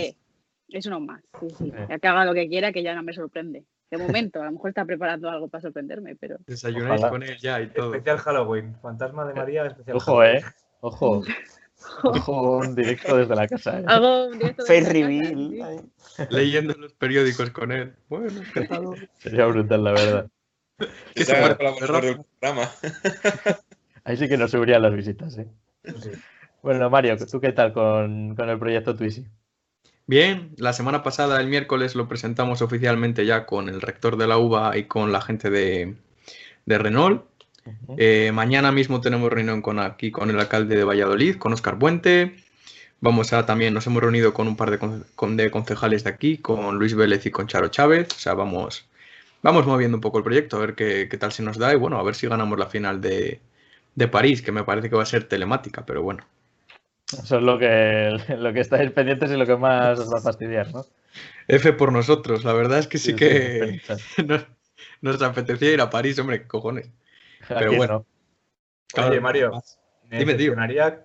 Es 0.70 0.86
uno 0.86 1.00
más, 1.00 1.22
sí, 1.40 1.48
sí. 1.58 1.72
Ya 1.88 1.98
que 1.98 2.08
haga 2.08 2.24
lo 2.24 2.34
que 2.34 2.48
quiera, 2.48 2.72
que 2.72 2.82
ya 2.82 2.94
no 2.94 3.02
me 3.02 3.12
sorprende. 3.12 3.64
De 3.90 3.96
momento, 3.96 4.42
a 4.42 4.44
lo 4.44 4.52
mejor 4.52 4.68
está 4.68 4.84
preparando 4.84 5.30
algo 5.30 5.48
para 5.48 5.62
sorprenderme, 5.62 6.14
pero. 6.16 6.36
Desayunáis 6.46 7.00
Ojalá. 7.00 7.10
con 7.10 7.22
él 7.22 7.38
ya 7.38 7.60
y 7.60 7.68
todo. 7.68 7.94
Especial 7.94 8.18
Halloween. 8.18 8.76
Fantasma 8.82 9.24
de 9.26 9.34
María, 9.34 9.64
especial 9.66 9.96
Ojo, 9.96 10.18
Halloween. 10.18 10.36
eh. 10.36 10.44
Ojo. 10.80 11.22
Ojo, 12.02 12.58
un 12.58 12.74
directo 12.74 13.16
desde 13.16 13.34
la 13.34 13.46
casa. 13.48 13.80
¿eh? 13.80 13.84
Hago 13.86 14.26
un 14.26 14.38
directo 14.38 14.64
desde 14.64 14.80
Face 14.82 14.92
reveal. 14.92 15.90
Leyendo 16.30 16.74
los 16.74 16.92
periódicos 16.94 17.50
con 17.50 17.72
él. 17.72 17.94
Bueno, 18.08 18.40
¿qué 18.52 18.66
tal? 18.66 19.08
Sería 19.18 19.46
brutal, 19.46 19.84
la 19.84 19.92
verdad. 19.92 20.30
¿Qué 21.14 21.24
se 21.24 21.32
el 21.44 21.56
colaborador 21.56 22.04
del 22.04 22.20
programa? 22.40 22.70
Ahí 24.04 24.16
sí 24.16 24.28
que 24.28 24.36
nos 24.36 24.50
subirían 24.50 24.82
las 24.82 24.94
visitas, 24.94 25.38
¿eh? 25.38 25.48
Sí. 25.84 26.10
Bueno, 26.62 26.90
Mario, 26.90 27.16
¿tú 27.16 27.40
qué 27.40 27.52
tal 27.52 27.72
con, 27.72 28.34
con 28.34 28.48
el 28.48 28.58
proyecto 28.58 28.94
Twizy? 28.94 29.26
Bien, 30.08 30.52
la 30.56 30.72
semana 30.72 31.02
pasada, 31.02 31.38
el 31.38 31.48
miércoles, 31.48 31.94
lo 31.94 32.08
presentamos 32.08 32.62
oficialmente 32.62 33.26
ya 33.26 33.44
con 33.44 33.68
el 33.68 33.82
rector 33.82 34.16
de 34.16 34.26
la 34.26 34.38
UBA 34.38 34.78
y 34.78 34.84
con 34.84 35.12
la 35.12 35.20
gente 35.20 35.50
de, 35.50 35.96
de 36.64 36.78
Renault. 36.78 37.24
Uh 37.66 37.70
-huh. 37.70 37.94
eh, 37.98 38.32
mañana 38.32 38.72
mismo 38.72 39.02
tenemos 39.02 39.30
reunión 39.30 39.60
con 39.60 39.78
aquí 39.78 40.10
con 40.10 40.30
el 40.30 40.40
alcalde 40.40 40.76
de 40.76 40.84
Valladolid, 40.84 41.36
con 41.36 41.52
Oscar 41.52 41.78
Puente. 41.78 42.36
Vamos 43.00 43.34
a 43.34 43.44
también, 43.44 43.74
nos 43.74 43.86
hemos 43.86 44.02
reunido 44.02 44.32
con 44.32 44.48
un 44.48 44.56
par 44.56 44.70
de, 44.70 44.78
con, 45.14 45.36
de 45.36 45.50
concejales 45.50 46.04
de 46.04 46.10
aquí, 46.10 46.38
con 46.38 46.78
Luis 46.78 46.94
Vélez 46.94 47.26
y 47.26 47.30
con 47.30 47.46
Charo 47.46 47.68
Chávez. 47.68 48.08
O 48.16 48.18
sea, 48.18 48.32
vamos, 48.32 48.88
vamos 49.42 49.66
moviendo 49.66 49.98
un 49.98 50.00
poco 50.00 50.18
el 50.18 50.24
proyecto, 50.24 50.56
a 50.56 50.60
ver 50.60 50.74
qué, 50.74 51.08
qué 51.10 51.18
tal 51.18 51.32
se 51.32 51.42
nos 51.42 51.58
da 51.58 51.72
y 51.74 51.76
bueno, 51.76 51.98
a 51.98 52.02
ver 52.02 52.14
si 52.14 52.26
ganamos 52.28 52.58
la 52.58 52.66
final 52.66 53.02
de, 53.02 53.40
de 53.94 54.08
París, 54.08 54.40
que 54.40 54.52
me 54.52 54.64
parece 54.64 54.88
que 54.88 54.96
va 54.96 55.02
a 55.02 55.06
ser 55.06 55.24
telemática, 55.28 55.84
pero 55.84 56.02
bueno. 56.02 56.24
Eso 57.12 57.36
es 57.36 57.42
lo 57.42 57.58
que, 57.58 58.18
lo 58.38 58.52
que 58.52 58.60
estáis 58.60 58.90
pendientes 58.90 59.30
y 59.30 59.36
lo 59.36 59.46
que 59.46 59.56
más 59.56 59.98
os 59.98 60.12
va 60.12 60.18
a 60.18 60.22
fastidiar, 60.22 60.72
¿no? 60.72 60.84
F 61.46 61.72
por 61.72 61.92
nosotros, 61.92 62.44
la 62.44 62.52
verdad 62.52 62.78
es 62.78 62.86
que 62.86 62.98
sí, 62.98 63.10
sí 63.10 63.16
que 63.16 63.80
sí, 63.86 64.22
nos, 64.26 64.46
nos, 65.00 65.22
apetecía 65.22 65.72
ir 65.72 65.80
a 65.80 65.90
París, 65.90 66.18
hombre, 66.18 66.42
qué 66.42 66.48
cojones. 66.48 66.90
Pero 67.48 67.72
bueno. 67.74 68.06
Oye, 68.96 69.20
Mario, 69.20 69.62
dime, 70.10 70.34
tío. 70.34 70.54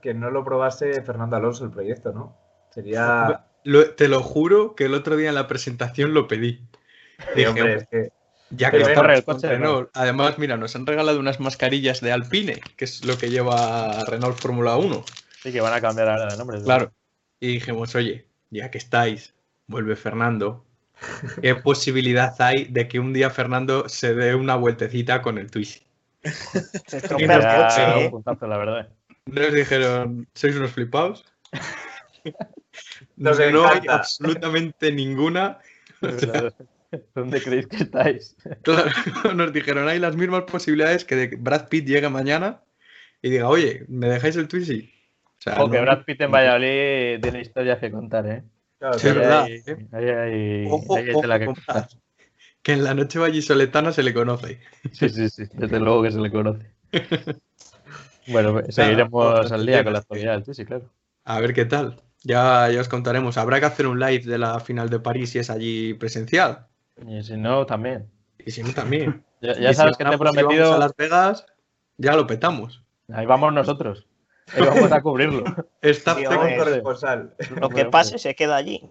que 0.01 0.13
no 0.13 0.29
lo 0.29 0.43
probase 0.43 1.01
Fernando 1.01 1.35
Alonso 1.35 1.65
el 1.65 1.71
proyecto, 1.71 2.11
¿no? 2.11 2.37
Sería... 2.71 3.45
Lo, 3.65 3.91
te 3.91 4.09
lo 4.09 4.21
juro 4.21 4.75
que 4.75 4.85
el 4.85 4.93
otro 4.93 5.15
día 5.15 5.29
en 5.29 5.35
la 5.35 5.47
presentación 5.47 6.13
lo 6.13 6.27
pedí. 6.27 6.67
Sí, 7.17 7.25
Dije, 7.35 7.47
hombre, 7.47 7.61
hombre, 7.61 7.77
es 7.77 7.87
que 7.87 8.11
ya 8.55 8.69
que 8.69 8.77
el 8.77 9.23
coche, 9.23 9.47
Renault. 9.47 9.89
Además, 9.93 10.37
mira, 10.37 10.57
nos 10.57 10.75
han 10.75 10.85
regalado 10.85 11.19
unas 11.19 11.39
mascarillas 11.39 12.01
de 12.01 12.11
Alpine, 12.11 12.61
que 12.75 12.85
es 12.85 13.03
lo 13.05 13.17
que 13.17 13.29
lleva 13.29 14.03
Renault 14.05 14.37
Fórmula 14.37 14.77
1. 14.77 15.03
Sí, 15.43 15.51
que 15.51 15.59
van 15.59 15.73
a 15.73 15.81
cambiar 15.81 16.07
ahora 16.07 16.27
de 16.27 16.37
nombre. 16.37 16.61
Claro. 16.61 16.93
Y 17.41 17.47
dijimos, 17.55 17.93
oye, 17.95 18.25
ya 18.49 18.71
que 18.71 18.77
estáis, 18.77 19.33
vuelve 19.67 19.97
Fernando. 19.97 20.65
¿Qué 21.41 21.55
posibilidad 21.55 22.33
hay 22.41 22.65
de 22.65 22.87
que 22.87 22.99
un 22.99 23.11
día 23.11 23.29
Fernando 23.29 23.89
se 23.89 24.15
dé 24.15 24.35
una 24.35 24.55
vueltecita 24.55 25.21
con 25.21 25.37
el 25.37 25.51
Twizy? 25.51 25.81
Se 26.87 26.97
estropea 26.97 27.35
el 27.35 27.41
coche, 27.41 27.97
un 27.97 28.03
¿eh? 28.03 28.09
puntazo, 28.09 28.47
la 28.47 28.57
verdad. 28.57 28.89
Nos 29.25 29.53
dijeron, 29.53 30.27
¿sois 30.33 30.55
unos 30.55 30.71
flipados? 30.71 31.25
Nos 33.17 33.37
no 33.51 33.67
hay 33.67 33.81
absolutamente 33.89 34.91
ninguna. 34.91 35.59
¿Dónde 37.13 37.41
creéis 37.41 37.67
que 37.67 37.77
estáis? 37.77 38.35
Claro, 38.61 38.89
nos 39.35 39.51
dijeron, 39.51 39.89
hay 39.89 39.99
las 39.99 40.15
mismas 40.15 40.43
posibilidades 40.43 41.03
que 41.03 41.15
de 41.15 41.35
Brad 41.35 41.67
Pitt 41.67 41.85
llegue 41.85 42.07
mañana 42.07 42.61
y 43.21 43.29
diga, 43.29 43.49
oye, 43.49 43.85
¿me 43.89 44.07
dejáis 44.07 44.35
el 44.37 44.47
Twizy? 44.47 44.93
O 45.45 45.51
sea, 45.51 45.61
O 45.61 45.69
que 45.69 45.81
Brad 45.81 46.05
Pitt 46.05 46.21
en 46.21 46.31
Valladolid 46.31 47.19
tiene 47.21 47.41
historias 47.41 47.79
que 47.79 47.91
contar, 47.91 48.25
¿eh? 48.27 48.43
claro, 48.79 48.97
Sí, 48.97 49.09
es 49.09 49.15
verdad. 49.15 49.47
Ojo, 50.69 50.95
ahí 50.95 51.09
hay 51.09 51.21
tela 51.21 51.37
que 51.39 51.47
ojo, 51.47 51.55
cortar. 51.65 51.87
Que 52.61 52.71
en 52.71 52.85
la 52.85 52.93
noche 52.93 53.19
vallisoletana 53.19 53.91
se 53.91 54.03
le 54.03 54.13
conoce. 54.13 54.61
Sí, 54.93 55.09
sí, 55.09 55.27
sí, 55.27 55.43
desde 55.53 55.81
luego 55.81 56.01
que 56.01 56.11
se 56.11 56.19
le 56.19 56.31
conoce. 56.31 56.71
Bueno, 58.27 58.53
pues, 58.53 58.73
seguiremos 58.73 59.51
al 59.51 59.65
día 59.65 59.83
con 59.83 59.91
la 59.91 59.99
actualidad, 59.99 60.41
sí, 60.45 60.53
sí, 60.53 60.63
claro. 60.63 60.89
A 61.25 61.41
ver 61.41 61.53
qué 61.53 61.65
tal. 61.65 62.01
Ya, 62.23 62.69
ya 62.71 62.79
os 62.79 62.87
contaremos. 62.87 63.37
Habrá 63.37 63.59
que 63.59 63.65
hacer 63.65 63.85
un 63.85 63.99
live 63.99 64.23
de 64.23 64.37
la 64.37 64.61
final 64.61 64.89
de 64.89 65.01
París 65.01 65.31
si 65.31 65.39
es 65.39 65.49
allí 65.49 65.93
presencial. 65.93 66.67
Y 67.05 67.21
si 67.21 67.35
no, 67.35 67.65
también. 67.65 68.09
Y 68.45 68.51
si 68.51 68.63
no, 68.63 68.71
también. 68.73 69.25
Ya, 69.41 69.59
ya 69.59 69.69
si 69.73 69.75
sabes 69.75 69.97
que 69.97 70.05
te 70.05 70.09
he 70.09 70.15
vamos 70.15 70.33
prometido. 70.33 70.73
a 70.73 70.77
Las 70.77 70.95
Vegas, 70.95 71.45
ya 71.97 72.15
lo 72.15 72.25
petamos. 72.25 72.81
Ahí 73.11 73.25
vamos 73.25 73.51
nosotros. 73.51 74.07
Ahí 74.53 74.61
vamos 74.65 74.91
a 74.91 75.01
cubrirlo. 75.01 75.43
Staff 75.81 76.17
Sí, 76.17 76.23
técnico. 76.23 76.41
hombre. 76.41 76.57
corresponsal. 76.57 77.33
Lo 77.59 77.69
que 77.69 77.85
pase 77.85 78.17
se 78.19 78.35
queda 78.35 78.55
allí. 78.57 78.81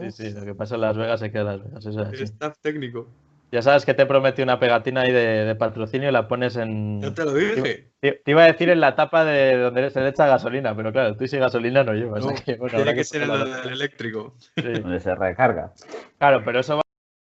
Sí, 0.00 0.10
sí, 0.10 0.30
lo 0.30 0.44
que 0.44 0.54
pasa 0.54 0.76
en 0.76 0.80
Las 0.82 0.96
Vegas 0.96 1.20
se 1.20 1.30
queda 1.30 1.40
en 1.42 1.46
Las 1.46 1.64
Vegas. 1.64 1.86
eso 1.86 1.90
es 2.02 2.08
así. 2.08 2.22
Staff 2.24 2.56
técnico. 2.60 3.06
Ya 3.52 3.62
sabes 3.62 3.84
que 3.86 3.94
te 3.94 4.04
prometí 4.06 4.42
una 4.42 4.58
pegatina 4.58 5.02
ahí 5.02 5.12
de, 5.12 5.44
de 5.44 5.54
patrocinio 5.54 6.08
y 6.08 6.12
la 6.12 6.26
pones 6.26 6.56
en. 6.56 7.00
Yo 7.00 7.14
te 7.14 7.24
lo 7.24 7.32
dije. 7.34 7.92
Te 8.00 8.12
te 8.24 8.30
iba 8.32 8.42
a 8.42 8.46
decir 8.46 8.68
en 8.68 8.80
la 8.80 8.96
tapa 8.96 9.24
de 9.24 9.56
donde 9.58 9.90
se 9.90 10.00
le 10.00 10.08
echa 10.08 10.26
gasolina, 10.26 10.74
pero 10.74 10.90
claro, 10.90 11.16
tú 11.16 11.22
y 11.22 11.28
si 11.28 11.38
gasolina 11.38 11.84
no 11.84 11.92
llevas. 11.92 12.24
No, 12.24 12.30
así 12.34 12.42
que, 12.42 12.56
bueno, 12.56 12.74
Tiene 12.76 12.94
que 12.96 13.04
ser 13.04 13.22
el 13.22 13.28
del 13.30 13.72
eléctrico. 13.74 14.34
Sí. 14.56 14.62
donde 14.82 14.98
se 14.98 15.14
recarga. 15.14 15.72
Claro, 16.18 16.42
pero 16.44 16.60
eso 16.60 16.76
va 16.78 16.82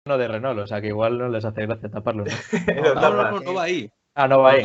uno 0.05 0.17
de 0.19 0.27
Renault, 0.27 0.59
o 0.59 0.67
sea 0.67 0.79
que 0.81 0.87
igual 0.87 1.17
no 1.17 1.27
les 1.29 1.43
hace 1.43 1.65
gracia 1.65 1.89
taparlo. 1.89 2.25
¿no? 2.25 2.93
No, 2.93 3.09
no, 3.13 3.31
no, 3.31 3.39
no 3.39 3.53
va 3.55 3.63
ahí. 3.63 3.89
Ah, 4.13 4.27
no 4.27 4.41
va 4.41 4.51
ahí. 4.51 4.63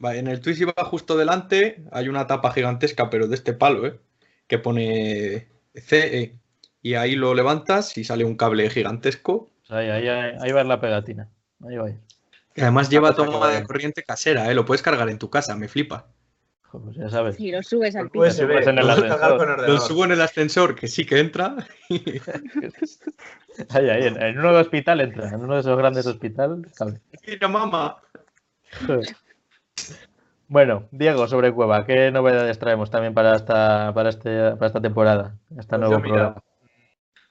En 0.00 0.28
el 0.28 0.40
Twizy 0.40 0.64
va 0.64 0.84
justo 0.84 1.16
delante, 1.16 1.82
hay 1.90 2.08
una 2.08 2.26
tapa 2.26 2.52
gigantesca, 2.52 3.10
pero 3.10 3.26
de 3.26 3.34
este 3.34 3.52
palo, 3.52 3.86
¿eh? 3.86 3.98
Que 4.46 4.58
pone 4.58 5.48
CE. 5.74 6.36
Y 6.82 6.94
ahí 6.94 7.16
lo 7.16 7.34
levantas 7.34 7.98
y 7.98 8.04
sale 8.04 8.24
un 8.24 8.36
cable 8.36 8.70
gigantesco. 8.70 9.50
Sea, 9.64 9.78
ahí, 9.78 9.88
ahí, 9.90 10.08
ahí 10.40 10.52
va 10.52 10.62
la 10.64 10.80
pegatina. 10.80 11.28
Ahí 11.66 11.76
va. 11.76 11.90
Que 12.54 12.62
además 12.62 12.88
lleva 12.88 13.14
toma 13.14 13.48
de 13.50 13.64
corriente 13.64 14.04
casera, 14.04 14.50
¿eh? 14.50 14.54
Lo 14.54 14.64
puedes 14.64 14.82
cargar 14.82 15.08
en 15.08 15.18
tu 15.18 15.30
casa, 15.30 15.56
me 15.56 15.68
flipa. 15.68 16.06
Pues 16.70 16.96
ya 16.96 17.08
sabes. 17.08 17.40
Y 17.40 17.50
lo 17.50 17.62
subes 17.62 17.96
al 17.96 18.10
Pues 18.10 18.34
piso. 18.34 18.44
USB, 18.44 18.52
subes 18.52 18.66
en 18.66 18.78
el 18.78 18.86
lo 18.86 18.92
ascensor. 18.92 19.80
subo 19.80 20.04
en 20.04 20.12
el 20.12 20.20
ascensor, 20.20 20.74
que 20.74 20.86
sí 20.86 21.06
que 21.06 21.18
entra. 21.18 21.56
Ahí, 23.70 23.90
ahí. 23.90 24.06
En, 24.06 24.38
uno 24.38 24.52
de 24.52 24.60
hospital 24.60 25.00
entra. 25.00 25.30
En 25.30 25.40
uno 25.40 25.54
de 25.54 25.60
esos 25.60 25.76
grandes 25.76 26.06
hospitales. 26.06 26.72
cabe. 26.76 27.00
Mira, 27.26 27.48
mamá. 27.48 27.96
Bueno, 30.48 30.88
Diego, 30.92 31.26
sobre 31.28 31.52
Cueva, 31.52 31.84
¿qué 31.84 32.10
novedades 32.10 32.58
traemos 32.58 32.90
también 32.90 33.12
para 33.14 33.36
esta, 33.36 33.92
para 33.94 34.08
este, 34.08 34.52
para 34.52 34.66
esta 34.66 34.80
temporada? 34.80 35.36
Este 35.58 35.76
Pues 35.76 35.80
nuevo 35.80 36.00
programa. 36.00 36.42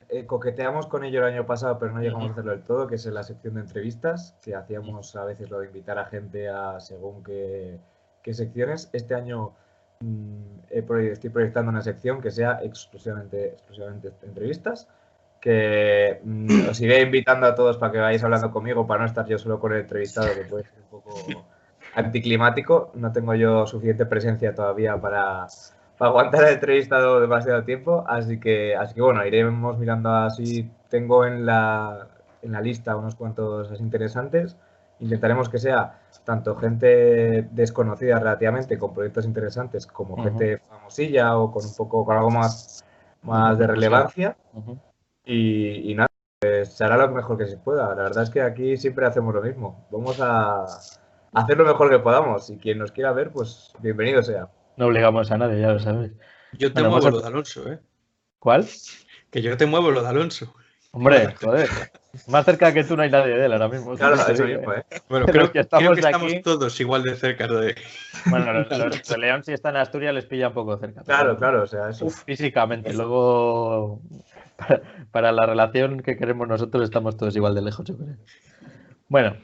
eh, 0.09 0.25
coqueteamos 0.25 0.87
con 0.87 1.03
ello 1.03 1.19
el 1.25 1.33
año 1.33 1.45
pasado, 1.45 1.79
pero 1.79 1.91
no 1.93 2.01
llegamos 2.01 2.29
a 2.29 2.31
hacerlo 2.31 2.51
del 2.51 2.63
todo, 2.63 2.87
que 2.87 2.95
es 2.95 3.05
en 3.05 3.13
la 3.15 3.23
sección 3.23 3.55
de 3.55 3.61
entrevistas, 3.61 4.37
que 4.41 4.55
hacíamos 4.55 5.15
a 5.15 5.25
veces 5.25 5.49
lo 5.49 5.59
de 5.59 5.67
invitar 5.67 5.97
a 5.99 6.05
gente 6.05 6.47
a 6.49 6.79
según 6.79 7.23
qué, 7.23 7.79
qué 8.23 8.33
secciones. 8.33 8.89
Este 8.93 9.15
año 9.15 9.53
mm, 9.99 10.59
estoy 10.69 11.29
proyectando 11.31 11.71
una 11.71 11.81
sección 11.81 12.21
que 12.21 12.31
sea 12.31 12.59
exclusivamente, 12.63 13.47
exclusivamente 13.53 14.13
entrevistas, 14.21 14.87
que 15.41 16.21
mm, 16.23 16.69
os 16.69 16.79
iré 16.81 17.01
invitando 17.01 17.47
a 17.47 17.55
todos 17.55 17.77
para 17.77 17.91
que 17.91 17.97
vayáis 17.99 18.23
hablando 18.23 18.51
conmigo, 18.51 18.85
para 18.87 18.99
no 19.01 19.05
estar 19.07 19.25
yo 19.27 19.37
solo 19.39 19.59
con 19.59 19.73
el 19.73 19.81
entrevistado, 19.81 20.35
que 20.35 20.43
puede 20.45 20.63
ser 20.65 20.79
un 20.83 20.89
poco 20.89 21.47
anticlimático. 21.97 22.91
No 22.93 23.11
tengo 23.11 23.33
yo 23.33 23.65
suficiente 23.65 24.05
presencia 24.05 24.53
todavía 24.53 24.99
para, 24.99 25.47
para 25.97 26.09
aguantar 26.09 26.45
al 26.45 26.53
entrevistado 26.53 27.19
demasiado 27.19 27.63
tiempo, 27.63 28.03
así 28.07 28.39
que, 28.39 28.75
así 28.75 28.93
que 28.93 29.01
bueno, 29.01 29.25
iremos 29.25 29.77
mirando 29.77 30.09
así. 30.11 30.69
Tengo 30.89 31.25
en 31.25 31.45
la, 31.45 32.07
en 32.41 32.51
la 32.51 32.61
lista 32.61 32.95
unos 32.95 33.15
cuantos 33.15 33.71
así 33.71 33.83
interesantes. 33.83 34.55
Intentaremos 34.99 35.49
que 35.49 35.59
sea 35.59 35.99
tanto 36.23 36.55
gente 36.55 37.47
desconocida 37.51 38.19
relativamente 38.19 38.77
con 38.77 38.93
proyectos 38.93 39.25
interesantes 39.25 39.85
como 39.85 40.13
Ujú. 40.15 40.23
gente 40.23 40.57
famosilla 40.69 41.37
o 41.37 41.51
con 41.51 41.65
un 41.65 41.75
poco 41.75 42.05
con 42.05 42.17
algo 42.17 42.31
más, 42.31 42.83
más 43.21 43.57
de 43.59 43.67
relevancia. 43.67 44.35
Ujú. 44.53 44.77
Y, 45.25 45.91
y 45.91 45.95
nada, 45.95 46.07
pues 46.39 46.73
se 46.73 46.83
hará 46.83 46.97
lo 46.97 47.09
mejor 47.09 47.37
que 47.37 47.47
se 47.47 47.57
pueda. 47.57 47.89
La 47.89 48.03
verdad 48.03 48.23
es 48.23 48.29
que 48.29 48.41
aquí 48.41 48.77
siempre 48.77 49.05
hacemos 49.05 49.35
lo 49.35 49.41
mismo. 49.41 49.85
Vamos 49.91 50.19
a 50.21 50.65
hacer 51.41 51.57
lo 51.57 51.65
mejor 51.65 51.89
que 51.89 51.99
podamos. 51.99 52.49
Y 52.49 52.57
quien 52.57 52.77
nos 52.79 52.91
quiera 52.91 53.11
ver, 53.13 53.31
pues 53.31 53.71
bienvenido 53.79 54.21
sea. 54.23 54.47
No 54.77 54.87
obligamos 54.87 55.31
a 55.31 55.37
nadie, 55.37 55.59
ya 55.61 55.71
lo 55.73 55.79
sabes. 55.79 56.11
Yo 56.53 56.69
te 56.73 56.81
Bueno, 56.81 56.89
muevo 56.91 57.07
a- 57.07 57.11
lo 57.11 57.21
de 57.21 57.27
Alonso, 57.27 57.71
¿eh? 57.71 57.79
¿Cuál? 58.39 58.65
Que 59.31 59.41
yo 59.41 59.57
te 59.57 59.65
muevo 59.65 59.91
lo 59.91 60.01
de 60.03 60.09
Alonso. 60.09 60.53
Hombre, 60.91 61.33
joder. 61.35 61.69
Más 62.27 62.45
cerca 62.45 62.73
que 62.73 62.83
tú 62.83 62.95
no 62.95 63.03
hay 63.03 63.11
nadie 63.11 63.37
de 63.37 63.45
él 63.45 63.51
ahora 63.53 63.67
mismo. 63.67 63.95
Claro, 63.95 64.15
eso 64.15 64.43
mismo, 64.45 64.73
¿eh? 64.73 64.83
Bueno, 65.09 65.25
creo, 65.27 65.45
que 65.51 65.51
creo 65.51 65.61
estamos 65.63 65.93
que 65.93 65.99
estamos 65.99 66.33
aquí- 66.33 66.41
todos 66.41 66.79
igual 66.79 67.03
de 67.03 67.15
cerca 67.15 67.45
de. 67.47 67.75
Bueno, 68.29 68.53
los, 68.53 68.69
los 68.77 69.03
de 69.07 69.17
León 69.17 69.43
si 69.43 69.51
están 69.51 69.75
en 69.75 69.81
Asturias 69.81 70.13
les 70.13 70.25
pilla 70.25 70.47
un 70.47 70.53
poco 70.55 70.77
cerca. 70.77 71.03
pero 71.05 71.17
Claro, 71.19 71.37
claro, 71.37 71.63
o 71.63 71.67
sea, 71.67 71.89
eso. 71.89 72.09
Físicamente, 72.09 72.93
luego 72.93 74.01
para, 74.57 74.81
para 75.11 75.31
la 75.31 75.45
relación 75.45 75.99
que 76.01 76.17
queremos 76.17 76.47
nosotros 76.47 76.83
estamos 76.83 77.17
todos 77.17 77.35
igual 77.35 77.53
de 77.53 77.61
lejos, 77.61 77.85
yo 77.85 77.95
creo. 77.97 78.15
Bueno, 79.09 79.35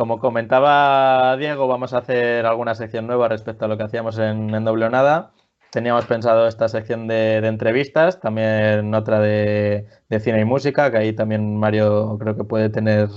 como 0.00 0.18
comentaba 0.18 1.36
Diego, 1.36 1.68
vamos 1.68 1.92
a 1.92 1.98
hacer 1.98 2.46
alguna 2.46 2.74
sección 2.74 3.06
nueva 3.06 3.28
respecto 3.28 3.66
a 3.66 3.68
lo 3.68 3.76
que 3.76 3.82
hacíamos 3.82 4.18
en, 4.18 4.54
en 4.54 4.64
Doble 4.64 4.88
Nada. 4.88 5.32
Teníamos 5.70 6.06
pensado 6.06 6.46
esta 6.46 6.68
sección 6.68 7.06
de, 7.06 7.36
entrevistas, 7.46 8.18
también 8.18 8.94
otra 8.94 9.20
de, 9.20 9.86
cine 10.20 10.40
y 10.40 10.46
música, 10.46 10.90
que 10.90 10.96
ahí 10.96 11.12
también 11.12 11.54
Mario 11.54 12.16
creo 12.18 12.34
que 12.34 12.44
puede 12.44 12.70
tener 12.70 13.08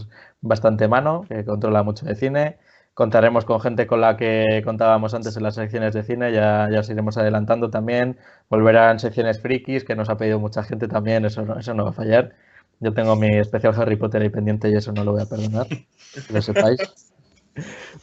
bastante 0.42 0.90
mano, 0.90 1.22
que 1.30 1.46
controla 1.46 1.84
mucho 1.84 2.06
de 2.06 2.16
cine. 2.16 2.58
Contaremos 2.94 3.46
con 3.46 3.62
gente 3.62 3.88
con 3.88 4.02
la 4.02 4.18
que 4.18 4.62
contábamos 4.66 5.14
antes 5.14 5.38
en 5.38 5.44
las 5.44 5.56
secciones 5.56 5.94
de 5.94 6.04
cine, 6.04 6.34
ya, 6.34 6.68
ya 6.70 6.82
os 6.82 6.90
iremos 6.90 7.18
adelantando 7.18 7.70
también. 7.70 8.18
Volverán 8.50 9.00
secciones 9.00 9.40
frikis, 9.42 9.86
que 9.86 9.96
nos 9.96 10.10
ha 10.10 10.18
pedido 10.18 10.38
mucha 10.38 10.64
gente 10.64 10.90
también, 10.90 11.24
eso 11.24 11.46
eso 11.58 11.74
no 11.74 11.86
va 11.86 11.92
a 11.92 11.94
fallar. 11.94 12.36
Yo 12.80 12.94
tengo 12.94 13.16
mi 13.16 13.38
especial 13.38 13.74
Harry 13.80 13.96
Potter 13.96 14.22
ahí 14.22 14.30
pendiente 14.30 14.70
y 14.70 14.76
eso 14.76 14.92
no 14.92 15.04
lo 15.04 15.14
voy 15.14 15.22
a 15.22 15.26
perdonar, 15.26 15.68
que 15.68 16.34
lo 16.34 16.42
sepáis. 16.42 16.80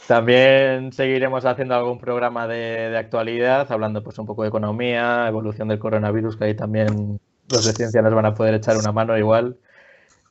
También 0.06 0.92
seguiremos 0.92 1.44
haciendo 1.44 1.74
algún 1.74 1.98
programa 1.98 2.46
de, 2.46 2.90
de 2.90 2.98
actualidad, 2.98 3.70
hablando 3.70 4.02
pues 4.02 4.18
un 4.18 4.26
poco 4.26 4.42
de 4.42 4.48
economía, 4.48 5.26
evolución 5.28 5.68
del 5.68 5.78
coronavirus, 5.78 6.36
que 6.36 6.44
ahí 6.44 6.54
también 6.54 7.20
los 7.50 7.64
de 7.64 7.72
ciencia 7.72 8.02
nos 8.02 8.14
van 8.14 8.26
a 8.26 8.34
poder 8.34 8.54
echar 8.54 8.76
una 8.76 8.92
mano 8.92 9.18
igual. 9.18 9.58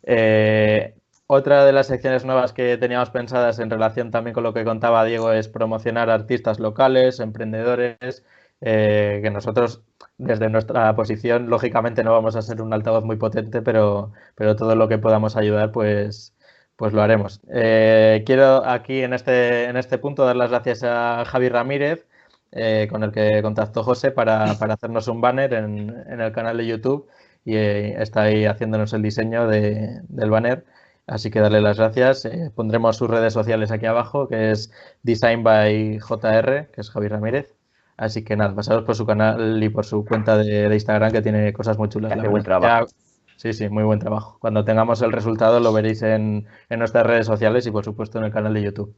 Eh, 0.03 0.95
otra 1.27 1.65
de 1.65 1.73
las 1.73 1.87
secciones 1.87 2.25
nuevas 2.25 2.53
que 2.53 2.77
teníamos 2.77 3.11
pensadas 3.11 3.59
en 3.59 3.69
relación 3.69 4.09
también 4.09 4.33
con 4.33 4.43
lo 4.43 4.53
que 4.53 4.63
contaba 4.63 5.05
Diego 5.05 5.31
es 5.31 5.47
promocionar 5.47 6.09
artistas 6.09 6.59
locales, 6.59 7.19
emprendedores, 7.19 8.23
eh, 8.61 9.19
que 9.23 9.31
nosotros 9.31 9.83
desde 10.17 10.49
nuestra 10.49 10.93
posición 10.95 11.49
lógicamente 11.49 12.03
no 12.03 12.11
vamos 12.11 12.35
a 12.35 12.41
ser 12.41 12.61
un 12.61 12.73
altavoz 12.73 13.05
muy 13.05 13.15
potente, 13.17 13.61
pero, 13.61 14.11
pero 14.35 14.55
todo 14.55 14.75
lo 14.75 14.87
que 14.89 14.97
podamos 14.97 15.37
ayudar 15.37 15.71
pues, 15.71 16.35
pues 16.75 16.93
lo 16.93 17.01
haremos. 17.01 17.41
Eh, 17.51 18.23
quiero 18.25 18.65
aquí 18.65 19.01
en 19.03 19.13
este, 19.13 19.65
en 19.65 19.77
este 19.77 19.97
punto 19.97 20.25
dar 20.25 20.35
las 20.35 20.49
gracias 20.51 20.83
a 20.83 21.23
Javi 21.25 21.49
Ramírez, 21.49 22.05
eh, 22.51 22.87
con 22.89 23.03
el 23.03 23.11
que 23.11 23.41
contactó 23.41 23.83
José 23.83 24.11
para, 24.11 24.55
para 24.55 24.73
hacernos 24.73 25.07
un 25.07 25.21
banner 25.21 25.53
en, 25.53 25.89
el 26.19 26.31
canal 26.33 26.57
de 26.57 26.65
YouTube 26.67 27.07
y 27.45 27.55
está 27.55 28.23
ahí 28.23 28.45
haciéndonos 28.45 28.93
el 28.93 29.01
diseño 29.01 29.47
de, 29.47 30.01
del 30.09 30.29
banner. 30.29 30.65
Así 31.07 31.31
que 31.31 31.39
darle 31.39 31.61
las 31.61 31.77
gracias. 31.77 32.27
Pondremos 32.55 32.97
sus 32.97 33.09
redes 33.09 33.33
sociales 33.33 33.71
aquí 33.71 33.85
abajo, 33.87 34.27
que 34.27 34.51
es 34.51 34.71
Design 35.03 35.43
by 35.43 35.99
JR, 35.99 36.67
que 36.71 36.81
es 36.81 36.91
Javi 36.91 37.07
Ramírez. 37.07 37.58
Así 37.99 38.23
que 38.23 38.37
nada, 38.37 38.55
pasaros 38.55 38.85
por 38.85 38.95
su 38.95 39.05
canal 39.05 39.61
y 39.61 39.67
por 39.67 39.85
su 39.85 40.05
cuenta 40.05 40.37
de, 40.37 40.69
de 40.69 40.73
Instagram, 40.73 41.11
que 41.11 41.21
tiene 41.21 41.51
cosas 41.51 41.77
muy 41.77 41.89
chulas. 41.89 42.13
Hace 42.13 42.29
buen 42.29 42.43
trabajo. 42.43 42.85
Ya, 42.87 42.91
Sí, 43.35 43.51
sí, 43.51 43.67
muy 43.67 43.83
buen 43.83 43.99
trabajo. 43.99 44.37
Cuando 44.39 44.63
tengamos 44.63 45.01
el 45.01 45.11
resultado 45.11 45.59
lo 45.59 45.73
veréis 45.73 46.01
en, 46.01 46.47
en 46.69 46.79
nuestras 46.79 47.05
redes 47.05 47.25
sociales 47.25 47.65
y 47.67 47.71
por 47.71 47.83
supuesto 47.83 48.17
en 48.17 48.25
el 48.25 48.31
canal 48.31 48.53
de 48.53 48.61
YouTube. 48.61 48.95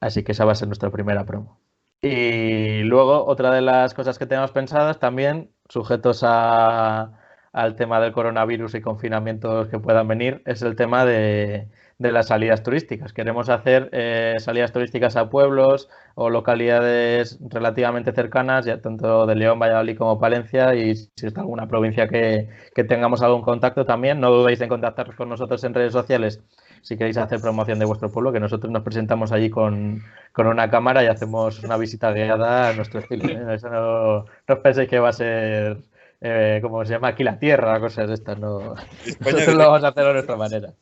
Así 0.00 0.24
que 0.24 0.32
esa 0.32 0.44
va 0.44 0.52
a 0.52 0.54
ser 0.56 0.66
nuestra 0.66 0.90
primera 0.90 1.24
promo. 1.24 1.60
Y 2.00 2.82
luego, 2.82 3.24
otra 3.26 3.52
de 3.52 3.60
las 3.60 3.94
cosas 3.94 4.18
que 4.18 4.26
tenemos 4.26 4.50
pensadas 4.50 4.98
también, 4.98 5.50
sujetos 5.68 6.22
a, 6.24 7.12
al 7.52 7.76
tema 7.76 8.00
del 8.00 8.12
coronavirus 8.12 8.74
y 8.74 8.80
confinamientos 8.80 9.68
que 9.68 9.78
puedan 9.78 10.08
venir, 10.08 10.42
es 10.46 10.62
el 10.62 10.74
tema 10.74 11.04
de, 11.04 11.68
de 11.98 12.12
las 12.12 12.28
salidas 12.28 12.62
turísticas. 12.62 13.12
Queremos 13.12 13.48
hacer 13.48 13.88
eh, 13.92 14.34
salidas 14.38 14.72
turísticas 14.72 15.16
a 15.16 15.30
pueblos 15.30 15.88
o 16.14 16.30
localidades 16.30 17.38
relativamente 17.40 18.12
cercanas, 18.12 18.64
ya 18.64 18.80
tanto 18.80 19.26
de 19.26 19.34
León, 19.34 19.58
Valladolid 19.58 19.96
como 19.96 20.18
Palencia, 20.18 20.74
y 20.74 20.94
si 20.96 21.26
está 21.26 21.40
alguna 21.42 21.68
provincia 21.68 22.08
que, 22.08 22.48
que 22.74 22.84
tengamos 22.84 23.22
algún 23.22 23.42
contacto 23.42 23.84
también, 23.84 24.20
no 24.20 24.30
dudéis 24.30 24.60
en 24.60 24.68
contactar 24.68 25.14
con 25.16 25.28
nosotros 25.28 25.62
en 25.64 25.74
redes 25.74 25.92
sociales 25.92 26.40
si 26.84 26.98
queréis 26.98 27.16
hacer 27.16 27.40
promoción 27.40 27.78
de 27.78 27.86
vuestro 27.86 28.10
pueblo, 28.12 28.30
que 28.30 28.40
nosotros 28.40 28.70
nos 28.70 28.82
presentamos 28.82 29.32
allí 29.32 29.48
con, 29.48 30.02
con 30.32 30.46
una 30.46 30.70
cámara 30.70 31.02
y 31.02 31.06
hacemos 31.06 31.64
una 31.64 31.78
visita 31.78 32.12
guiada 32.12 32.68
a 32.68 32.72
nuestro 32.74 33.00
estilo. 33.00 33.24
¿eh? 33.26 33.54
Eso 33.54 33.70
no, 33.70 34.24
no 34.24 34.54
os 34.54 34.58
penséis 34.58 34.88
que 34.88 34.98
va 34.98 35.08
a 35.08 35.12
ser, 35.14 35.78
eh, 36.20 36.58
como 36.60 36.84
se 36.84 36.92
llama 36.92 37.08
aquí, 37.08 37.24
la 37.24 37.38
tierra, 37.38 37.80
cosas 37.80 38.08
de 38.08 38.14
estas. 38.14 38.38
No. 38.38 38.74
Nosotros 39.20 39.54
lo 39.54 39.66
vamos 39.66 39.82
a 39.82 39.88
hacer 39.88 40.06
a 40.06 40.12
nuestra 40.12 40.36
manera. 40.36 40.74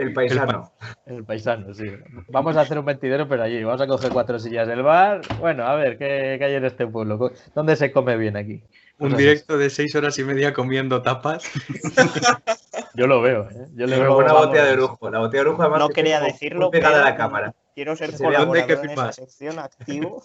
El 0.00 0.14
paisano. 0.14 0.72
El, 1.04 1.16
el, 1.16 1.24
paisano, 1.24 1.74
sí. 1.74 1.84
Vamos 2.28 2.56
a 2.56 2.62
hacer 2.62 2.78
un 2.78 2.86
mentidero, 2.86 3.28
pero 3.28 3.42
allí. 3.42 3.62
Vamos 3.62 3.80
a 3.82 3.86
coger 3.86 4.10
cuatro 4.10 4.38
sillas 4.38 4.66
del 4.66 4.82
bar. 4.82 5.20
Bueno, 5.38 5.64
a 5.64 5.74
ver, 5.74 5.98
¿qué, 5.98 6.36
qué 6.38 6.44
hay 6.44 6.54
en 6.54 6.64
este 6.64 6.86
pueblo? 6.86 7.32
¿Dónde 7.54 7.76
se 7.76 7.92
come 7.92 8.16
bien 8.16 8.36
aquí? 8.36 8.62
Un 8.98 9.16
directo 9.16 9.58
de 9.58 9.68
seis 9.68 9.94
horas 9.94 10.18
y 10.18 10.24
media 10.24 10.54
comiendo 10.54 11.02
tapas. 11.02 11.44
Yo 12.94 13.06
lo 13.06 13.20
veo, 13.20 13.48
¿eh? 13.50 13.68
Yo 13.74 13.86
le 13.86 13.98
veo 13.98 14.16
una 14.16 14.32
botella 14.32 14.64
de 14.64 14.76
lujo. 14.76 15.10
La 15.10 15.18
botella 15.18 15.44
de 15.44 15.50
lujo 15.50 15.62
además 15.62 15.80
no 15.80 15.88
quería 15.90 16.20
decirlo, 16.20 16.70
pegada 16.70 17.02
a 17.02 17.04
la 17.10 17.16
cámara. 17.16 17.54
Quiero 17.74 17.94
ser 17.94 18.16
colaborador 18.16 18.84
en 18.84 18.90
esa 18.90 19.12
sección 19.12 19.58
activo. 19.58 20.22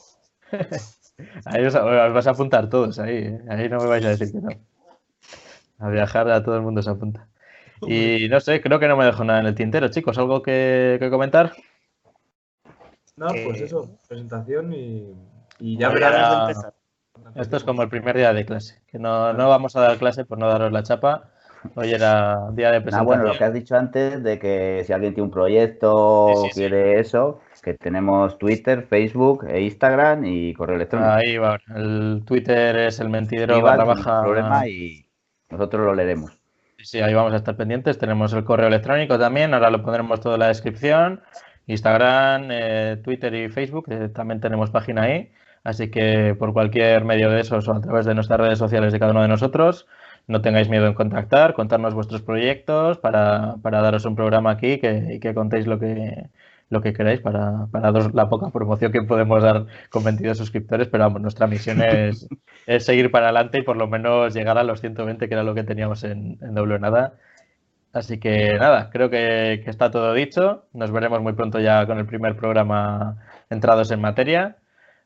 Ahí 1.46 1.65
os, 1.65 1.75
os, 1.75 2.13
vas 2.13 2.27
a 2.27 2.32
apuntar 2.32 2.70
todos, 2.70 3.00
ahí. 3.00 3.17
¿eh? 3.17 3.39
Ahí 3.50 3.70
no 3.70 3.79
me 3.79 3.88
vais 3.88 4.03
a 4.03 4.10
decir 4.10 4.34
que 4.34 4.39
no. 4.39 4.50
A 5.79 5.89
viajar 5.89 6.29
a 6.29 6.44
todo 6.44 6.58
el 6.58 6.62
mundo 6.62 6.82
se 6.82 6.89
apunta. 6.89 7.29
Y 7.88 8.27
no 8.30 8.39
sé, 8.39 8.62
creo 8.62 8.80
que 8.80 8.88
no 8.88 8.98
me 8.98 9.06
dejo 9.06 9.24
nada 9.24 9.39
en 9.39 9.46
el 9.48 9.56
tintero, 9.56 9.88
chicos. 9.89 10.18
¿Algo 10.18 10.42
que, 10.42 10.98
que 11.00 11.10
comentar? 11.10 11.54
No, 13.18 13.27
pues 13.27 13.62
eso, 13.62 13.98
presentación 14.08 14.74
y, 14.74 15.13
y 15.60 15.77
ya 15.77 15.89
Bueno, 15.89 16.06
verás. 16.06 16.30
ya- 16.30 16.42
empezar. 16.42 16.74
Esto 17.36 17.58
es 17.58 17.63
como 17.63 17.82
el 17.82 17.89
primer 17.89 18.15
día 18.18 18.34
de 18.34 18.46
clase, 18.46 18.82
que 18.88 19.00
no, 19.00 19.32
no 19.34 19.48
vamos 19.50 19.75
a 19.77 19.82
dar 19.82 19.98
clase 19.98 20.25
por 20.25 20.38
no 20.38 20.48
daros 20.50 20.72
la 20.72 20.84
chapa. 20.84 21.32
Hoy 21.75 21.92
era 21.92 22.50
día 22.51 22.70
de 22.72 22.77
Ah, 22.77 22.82
presentación. 22.82 23.06
bueno, 23.06 23.24
lo 23.24 23.38
que 23.38 23.44
has 23.46 23.54
dicho 23.54 23.75
antes 23.75 24.22
de 24.22 24.38
que 24.38 24.84
si 24.86 24.94
alguien 24.94 25.13
tiene 25.13 25.25
un 25.25 25.32
proyecto 25.32 26.27
Sí, 26.27 26.34
sí, 26.36 26.48
o 26.48 26.50
sí. 26.50 26.60
quiere 26.60 27.00
eso, 27.00 27.39
que 27.63 27.74
tenemos 27.74 28.38
Twitter, 28.38 28.84
Facebook 28.84 29.46
e 29.50 29.62
Instagram 29.62 30.25
y 30.25 30.54
correo 30.54 30.75
electrónico. 30.75 31.10
Ahí 31.12 31.38
va. 31.38 31.58
El 31.75 32.22
Twitter 32.25 32.75
es 32.77 33.00
el 33.00 33.10
mentidero 33.10 33.62
barra 33.62 33.86
baja. 33.86 34.22
problema 34.22 34.68
y 34.68 35.08
nosotros 35.50 35.86
lo 35.86 35.96
leeremos. 35.96 36.38
Sí, 36.79 37.00
ahí 37.00 37.13
vamos 37.13 37.34
a 37.34 37.38
estar 37.38 37.55
pendientes. 37.55 37.98
Tenemos 37.98 38.34
el 38.34 38.44
correo 38.44 38.67
electrónico 38.67 39.17
también, 39.17 39.53
ahora 39.53 39.70
lo 39.70 39.82
pondremos 39.82 40.20
todo 40.20 40.36
en 40.36 40.41
la 40.41 40.48
descripción. 40.48 41.22
Instagram, 41.67 42.50
eh, 42.51 43.01
Twitter 43.03 43.34
y 43.34 43.50
Facebook, 43.50 43.86
eh, 43.89 44.10
también 44.10 44.39
tenemos 44.39 44.70
página 44.70 45.03
ahí. 45.03 45.31
Así 45.64 45.90
que 45.90 46.35
por 46.38 46.53
cualquier 46.53 47.05
medio 47.05 47.29
de 47.31 47.42
esos 47.42 47.68
o 47.68 47.74
a 47.74 47.81
través 47.81 48.05
de 48.05 48.14
nuestras 48.14 48.40
redes 48.40 48.59
sociales 48.59 48.94
de 48.94 49.00
cada 49.00 49.11
uno 49.11 49.24
de 49.24 49.27
nosotros, 49.27 49.88
no 50.27 50.42
tengáis 50.42 50.70
miedo 50.70 50.85
en 50.85 50.94
contactar, 50.94 51.53
contarnos 51.53 51.96
vuestros 51.96 52.22
proyectos 52.22 53.00
para, 53.00 53.55
para 53.64 53.81
daros 53.81 54.05
un 54.05 54.16
programa 54.16 54.51
aquí 54.51 54.79
que, 54.79 55.16
y 55.16 55.20
que 55.20 55.33
contéis 55.33 55.66
lo 55.66 55.79
que, 55.79 56.29
lo 56.70 56.82
que 56.82 56.94
queráis 56.94 57.22
para, 57.22 57.68
para 57.72 57.92
daros 57.92 58.14
la 58.14 58.30
poca 58.30 58.50
promoción 58.50 58.92
que 58.92 59.04
podemos 59.04 59.44
dar 59.44 59.66
con 59.90 60.04
22 60.04 60.38
suscriptores. 60.38 60.88
Pero 60.88 61.04
vamos, 61.06 61.22
nuestra 61.22 61.48
misión 61.48 61.82
es, 61.84 62.28
es 62.68 62.86
seguir 62.86 63.12
para 63.12 63.28
adelante 63.28 63.60
y 63.60 63.64
por 63.64 63.78
lo 63.78 63.88
menos 63.88 64.34
llegar 64.34 64.58
a 64.58 64.64
los 64.64 64.82
120, 64.82 65.28
que 65.28 65.34
era 65.34 65.44
lo 65.44 65.56
que 65.56 65.64
teníamos 65.64 66.04
en, 66.04 66.38
en 66.42 66.54
doble 66.56 66.80
nada. 66.80 67.14
Así 67.94 68.20
que 68.20 68.54
nada, 68.60 68.90
creo 68.92 69.10
que, 69.10 69.62
que 69.64 69.70
está 69.70 69.90
todo 69.90 70.14
dicho. 70.14 70.66
Nos 70.74 70.92
veremos 70.92 71.22
muy 71.22 71.34
pronto 71.34 71.60
ya 71.60 71.86
con 71.88 71.98
el 71.98 72.06
primer 72.06 72.36
programa 72.36 73.18
entrados 73.50 73.90
en 73.92 74.01
materia. 74.01 74.58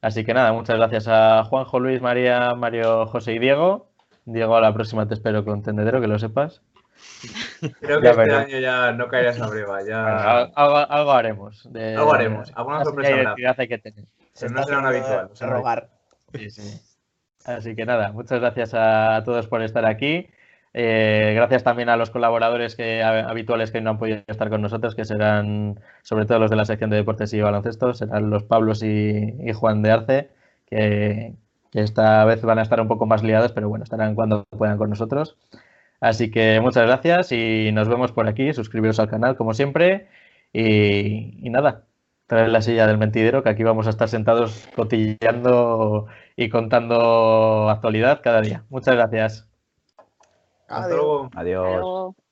Así 0.01 0.23
que 0.25 0.33
nada, 0.33 0.53
muchas 0.53 0.77
gracias 0.77 1.07
a 1.07 1.43
Juanjo, 1.43 1.79
Luis, 1.79 2.01
María, 2.01 2.55
Mario, 2.55 3.05
José 3.07 3.33
y 3.33 3.39
Diego. 3.39 3.89
Diego, 4.25 4.55
a 4.55 4.61
la 4.61 4.73
próxima 4.73 5.07
te 5.07 5.13
espero 5.13 5.43
con 5.45 5.61
tendedero, 5.61 6.01
que 6.01 6.07
lo 6.07 6.17
sepas. 6.19 6.61
Creo 7.81 7.99
que 7.99 8.05
Ya 8.05 8.11
este 8.11 8.33
año 8.33 8.59
ya 8.59 8.91
no 8.93 9.07
caerá 9.07 9.31
esa 9.31 9.47
breva. 9.47 9.83
Ya... 9.83 10.03
Bueno, 10.03 10.51
algo, 10.55 10.77
algo 10.77 11.11
haremos. 11.11 11.71
de- 11.73 11.95
Algo 11.95 12.13
haremos, 12.13 12.51
alguna 12.55 12.77
así 12.77 12.85
sorpresa 12.85 13.07
que 13.09 13.13
habrá. 13.13 13.23
identidad 13.31 13.55
hay 13.59 13.67
que 13.67 13.77
tener. 13.77 14.05
Se 14.33 14.45
Pero 14.47 14.59
no 14.59 14.63
será 14.63 14.79
un 14.79 14.85
haciendo 14.85 15.07
habitual, 15.07 15.27
de 15.27 15.33
o 15.33 15.35
sea, 15.35 15.47
no 15.47 15.53
rogar. 15.53 15.89
Sí, 16.33 16.49
sí. 16.49 16.81
Así 17.45 17.75
que 17.75 17.85
nada, 17.85 18.11
muchas 18.11 18.39
gracias 18.39 18.73
a 18.73 19.21
todos 19.25 19.47
por 19.47 19.61
estar 19.61 19.85
aquí. 19.85 20.27
Eh, 20.73 21.33
gracias 21.35 21.63
también 21.63 21.89
a 21.89 21.97
los 21.97 22.11
colaboradores 22.11 22.75
que, 22.75 23.01
a- 23.01 23.27
habituales 23.27 23.71
que 23.71 23.81
no 23.81 23.89
han 23.91 23.97
podido 23.97 24.21
estar 24.27 24.49
con 24.49 24.61
nosotros, 24.61 24.93
que 24.95 25.03
serán 25.03 25.79
sobre 26.03 26.25
todo 26.25 26.39
los 26.39 26.51
de 26.51 26.57
la 26.57 26.65
sección 26.65 26.89
de 26.91 26.97
deportes 26.97 27.33
y 27.33 27.41
baloncesto, 27.41 27.93
serán 27.93 28.29
los 28.29 28.43
Pablos 28.43 28.83
y, 28.83 29.33
y 29.39 29.51
Juan 29.53 29.81
de 29.81 29.91
Arce, 29.91 30.29
que, 30.69 31.33
que 31.71 31.81
esta 31.81 32.23
vez 32.25 32.43
van 32.43 32.59
a 32.59 32.61
estar 32.61 32.79
un 32.81 32.87
poco 32.87 33.07
más 33.07 33.23
liados, 33.23 33.51
pero 33.51 33.67
bueno, 33.67 33.83
estarán 33.83 34.13
cuando 34.13 34.43
puedan 34.45 34.77
con 34.77 34.91
nosotros. 34.91 35.37
Así 36.01 36.31
que 36.31 36.59
muchas 36.61 36.85
gracias 36.85 37.31
y 37.31 37.71
nos 37.73 37.89
vemos 37.89 38.11
por 38.11 38.27
aquí. 38.27 38.53
Suscribiros 38.53 38.99
al 38.99 39.09
canal 39.09 39.35
como 39.35 39.53
siempre. 39.53 40.07
Y, 40.53 41.45
y 41.45 41.49
nada, 41.49 41.85
traed 42.27 42.47
la 42.49 42.61
silla 42.61 42.87
del 42.87 42.97
mentidero, 42.97 43.43
que 43.43 43.49
aquí 43.49 43.63
vamos 43.63 43.87
a 43.87 43.89
estar 43.89 44.07
sentados 44.07 44.67
cotilleando 44.75 46.07
y 46.35 46.49
contando 46.49 47.69
actualidad 47.69 48.21
cada 48.23 48.41
día. 48.41 48.63
Muchas 48.69 48.95
gracias. 48.95 49.47
Hasta 50.67 50.85
Adiós. 50.85 50.97
luego. 50.97 51.29
Adiós. 51.35 52.28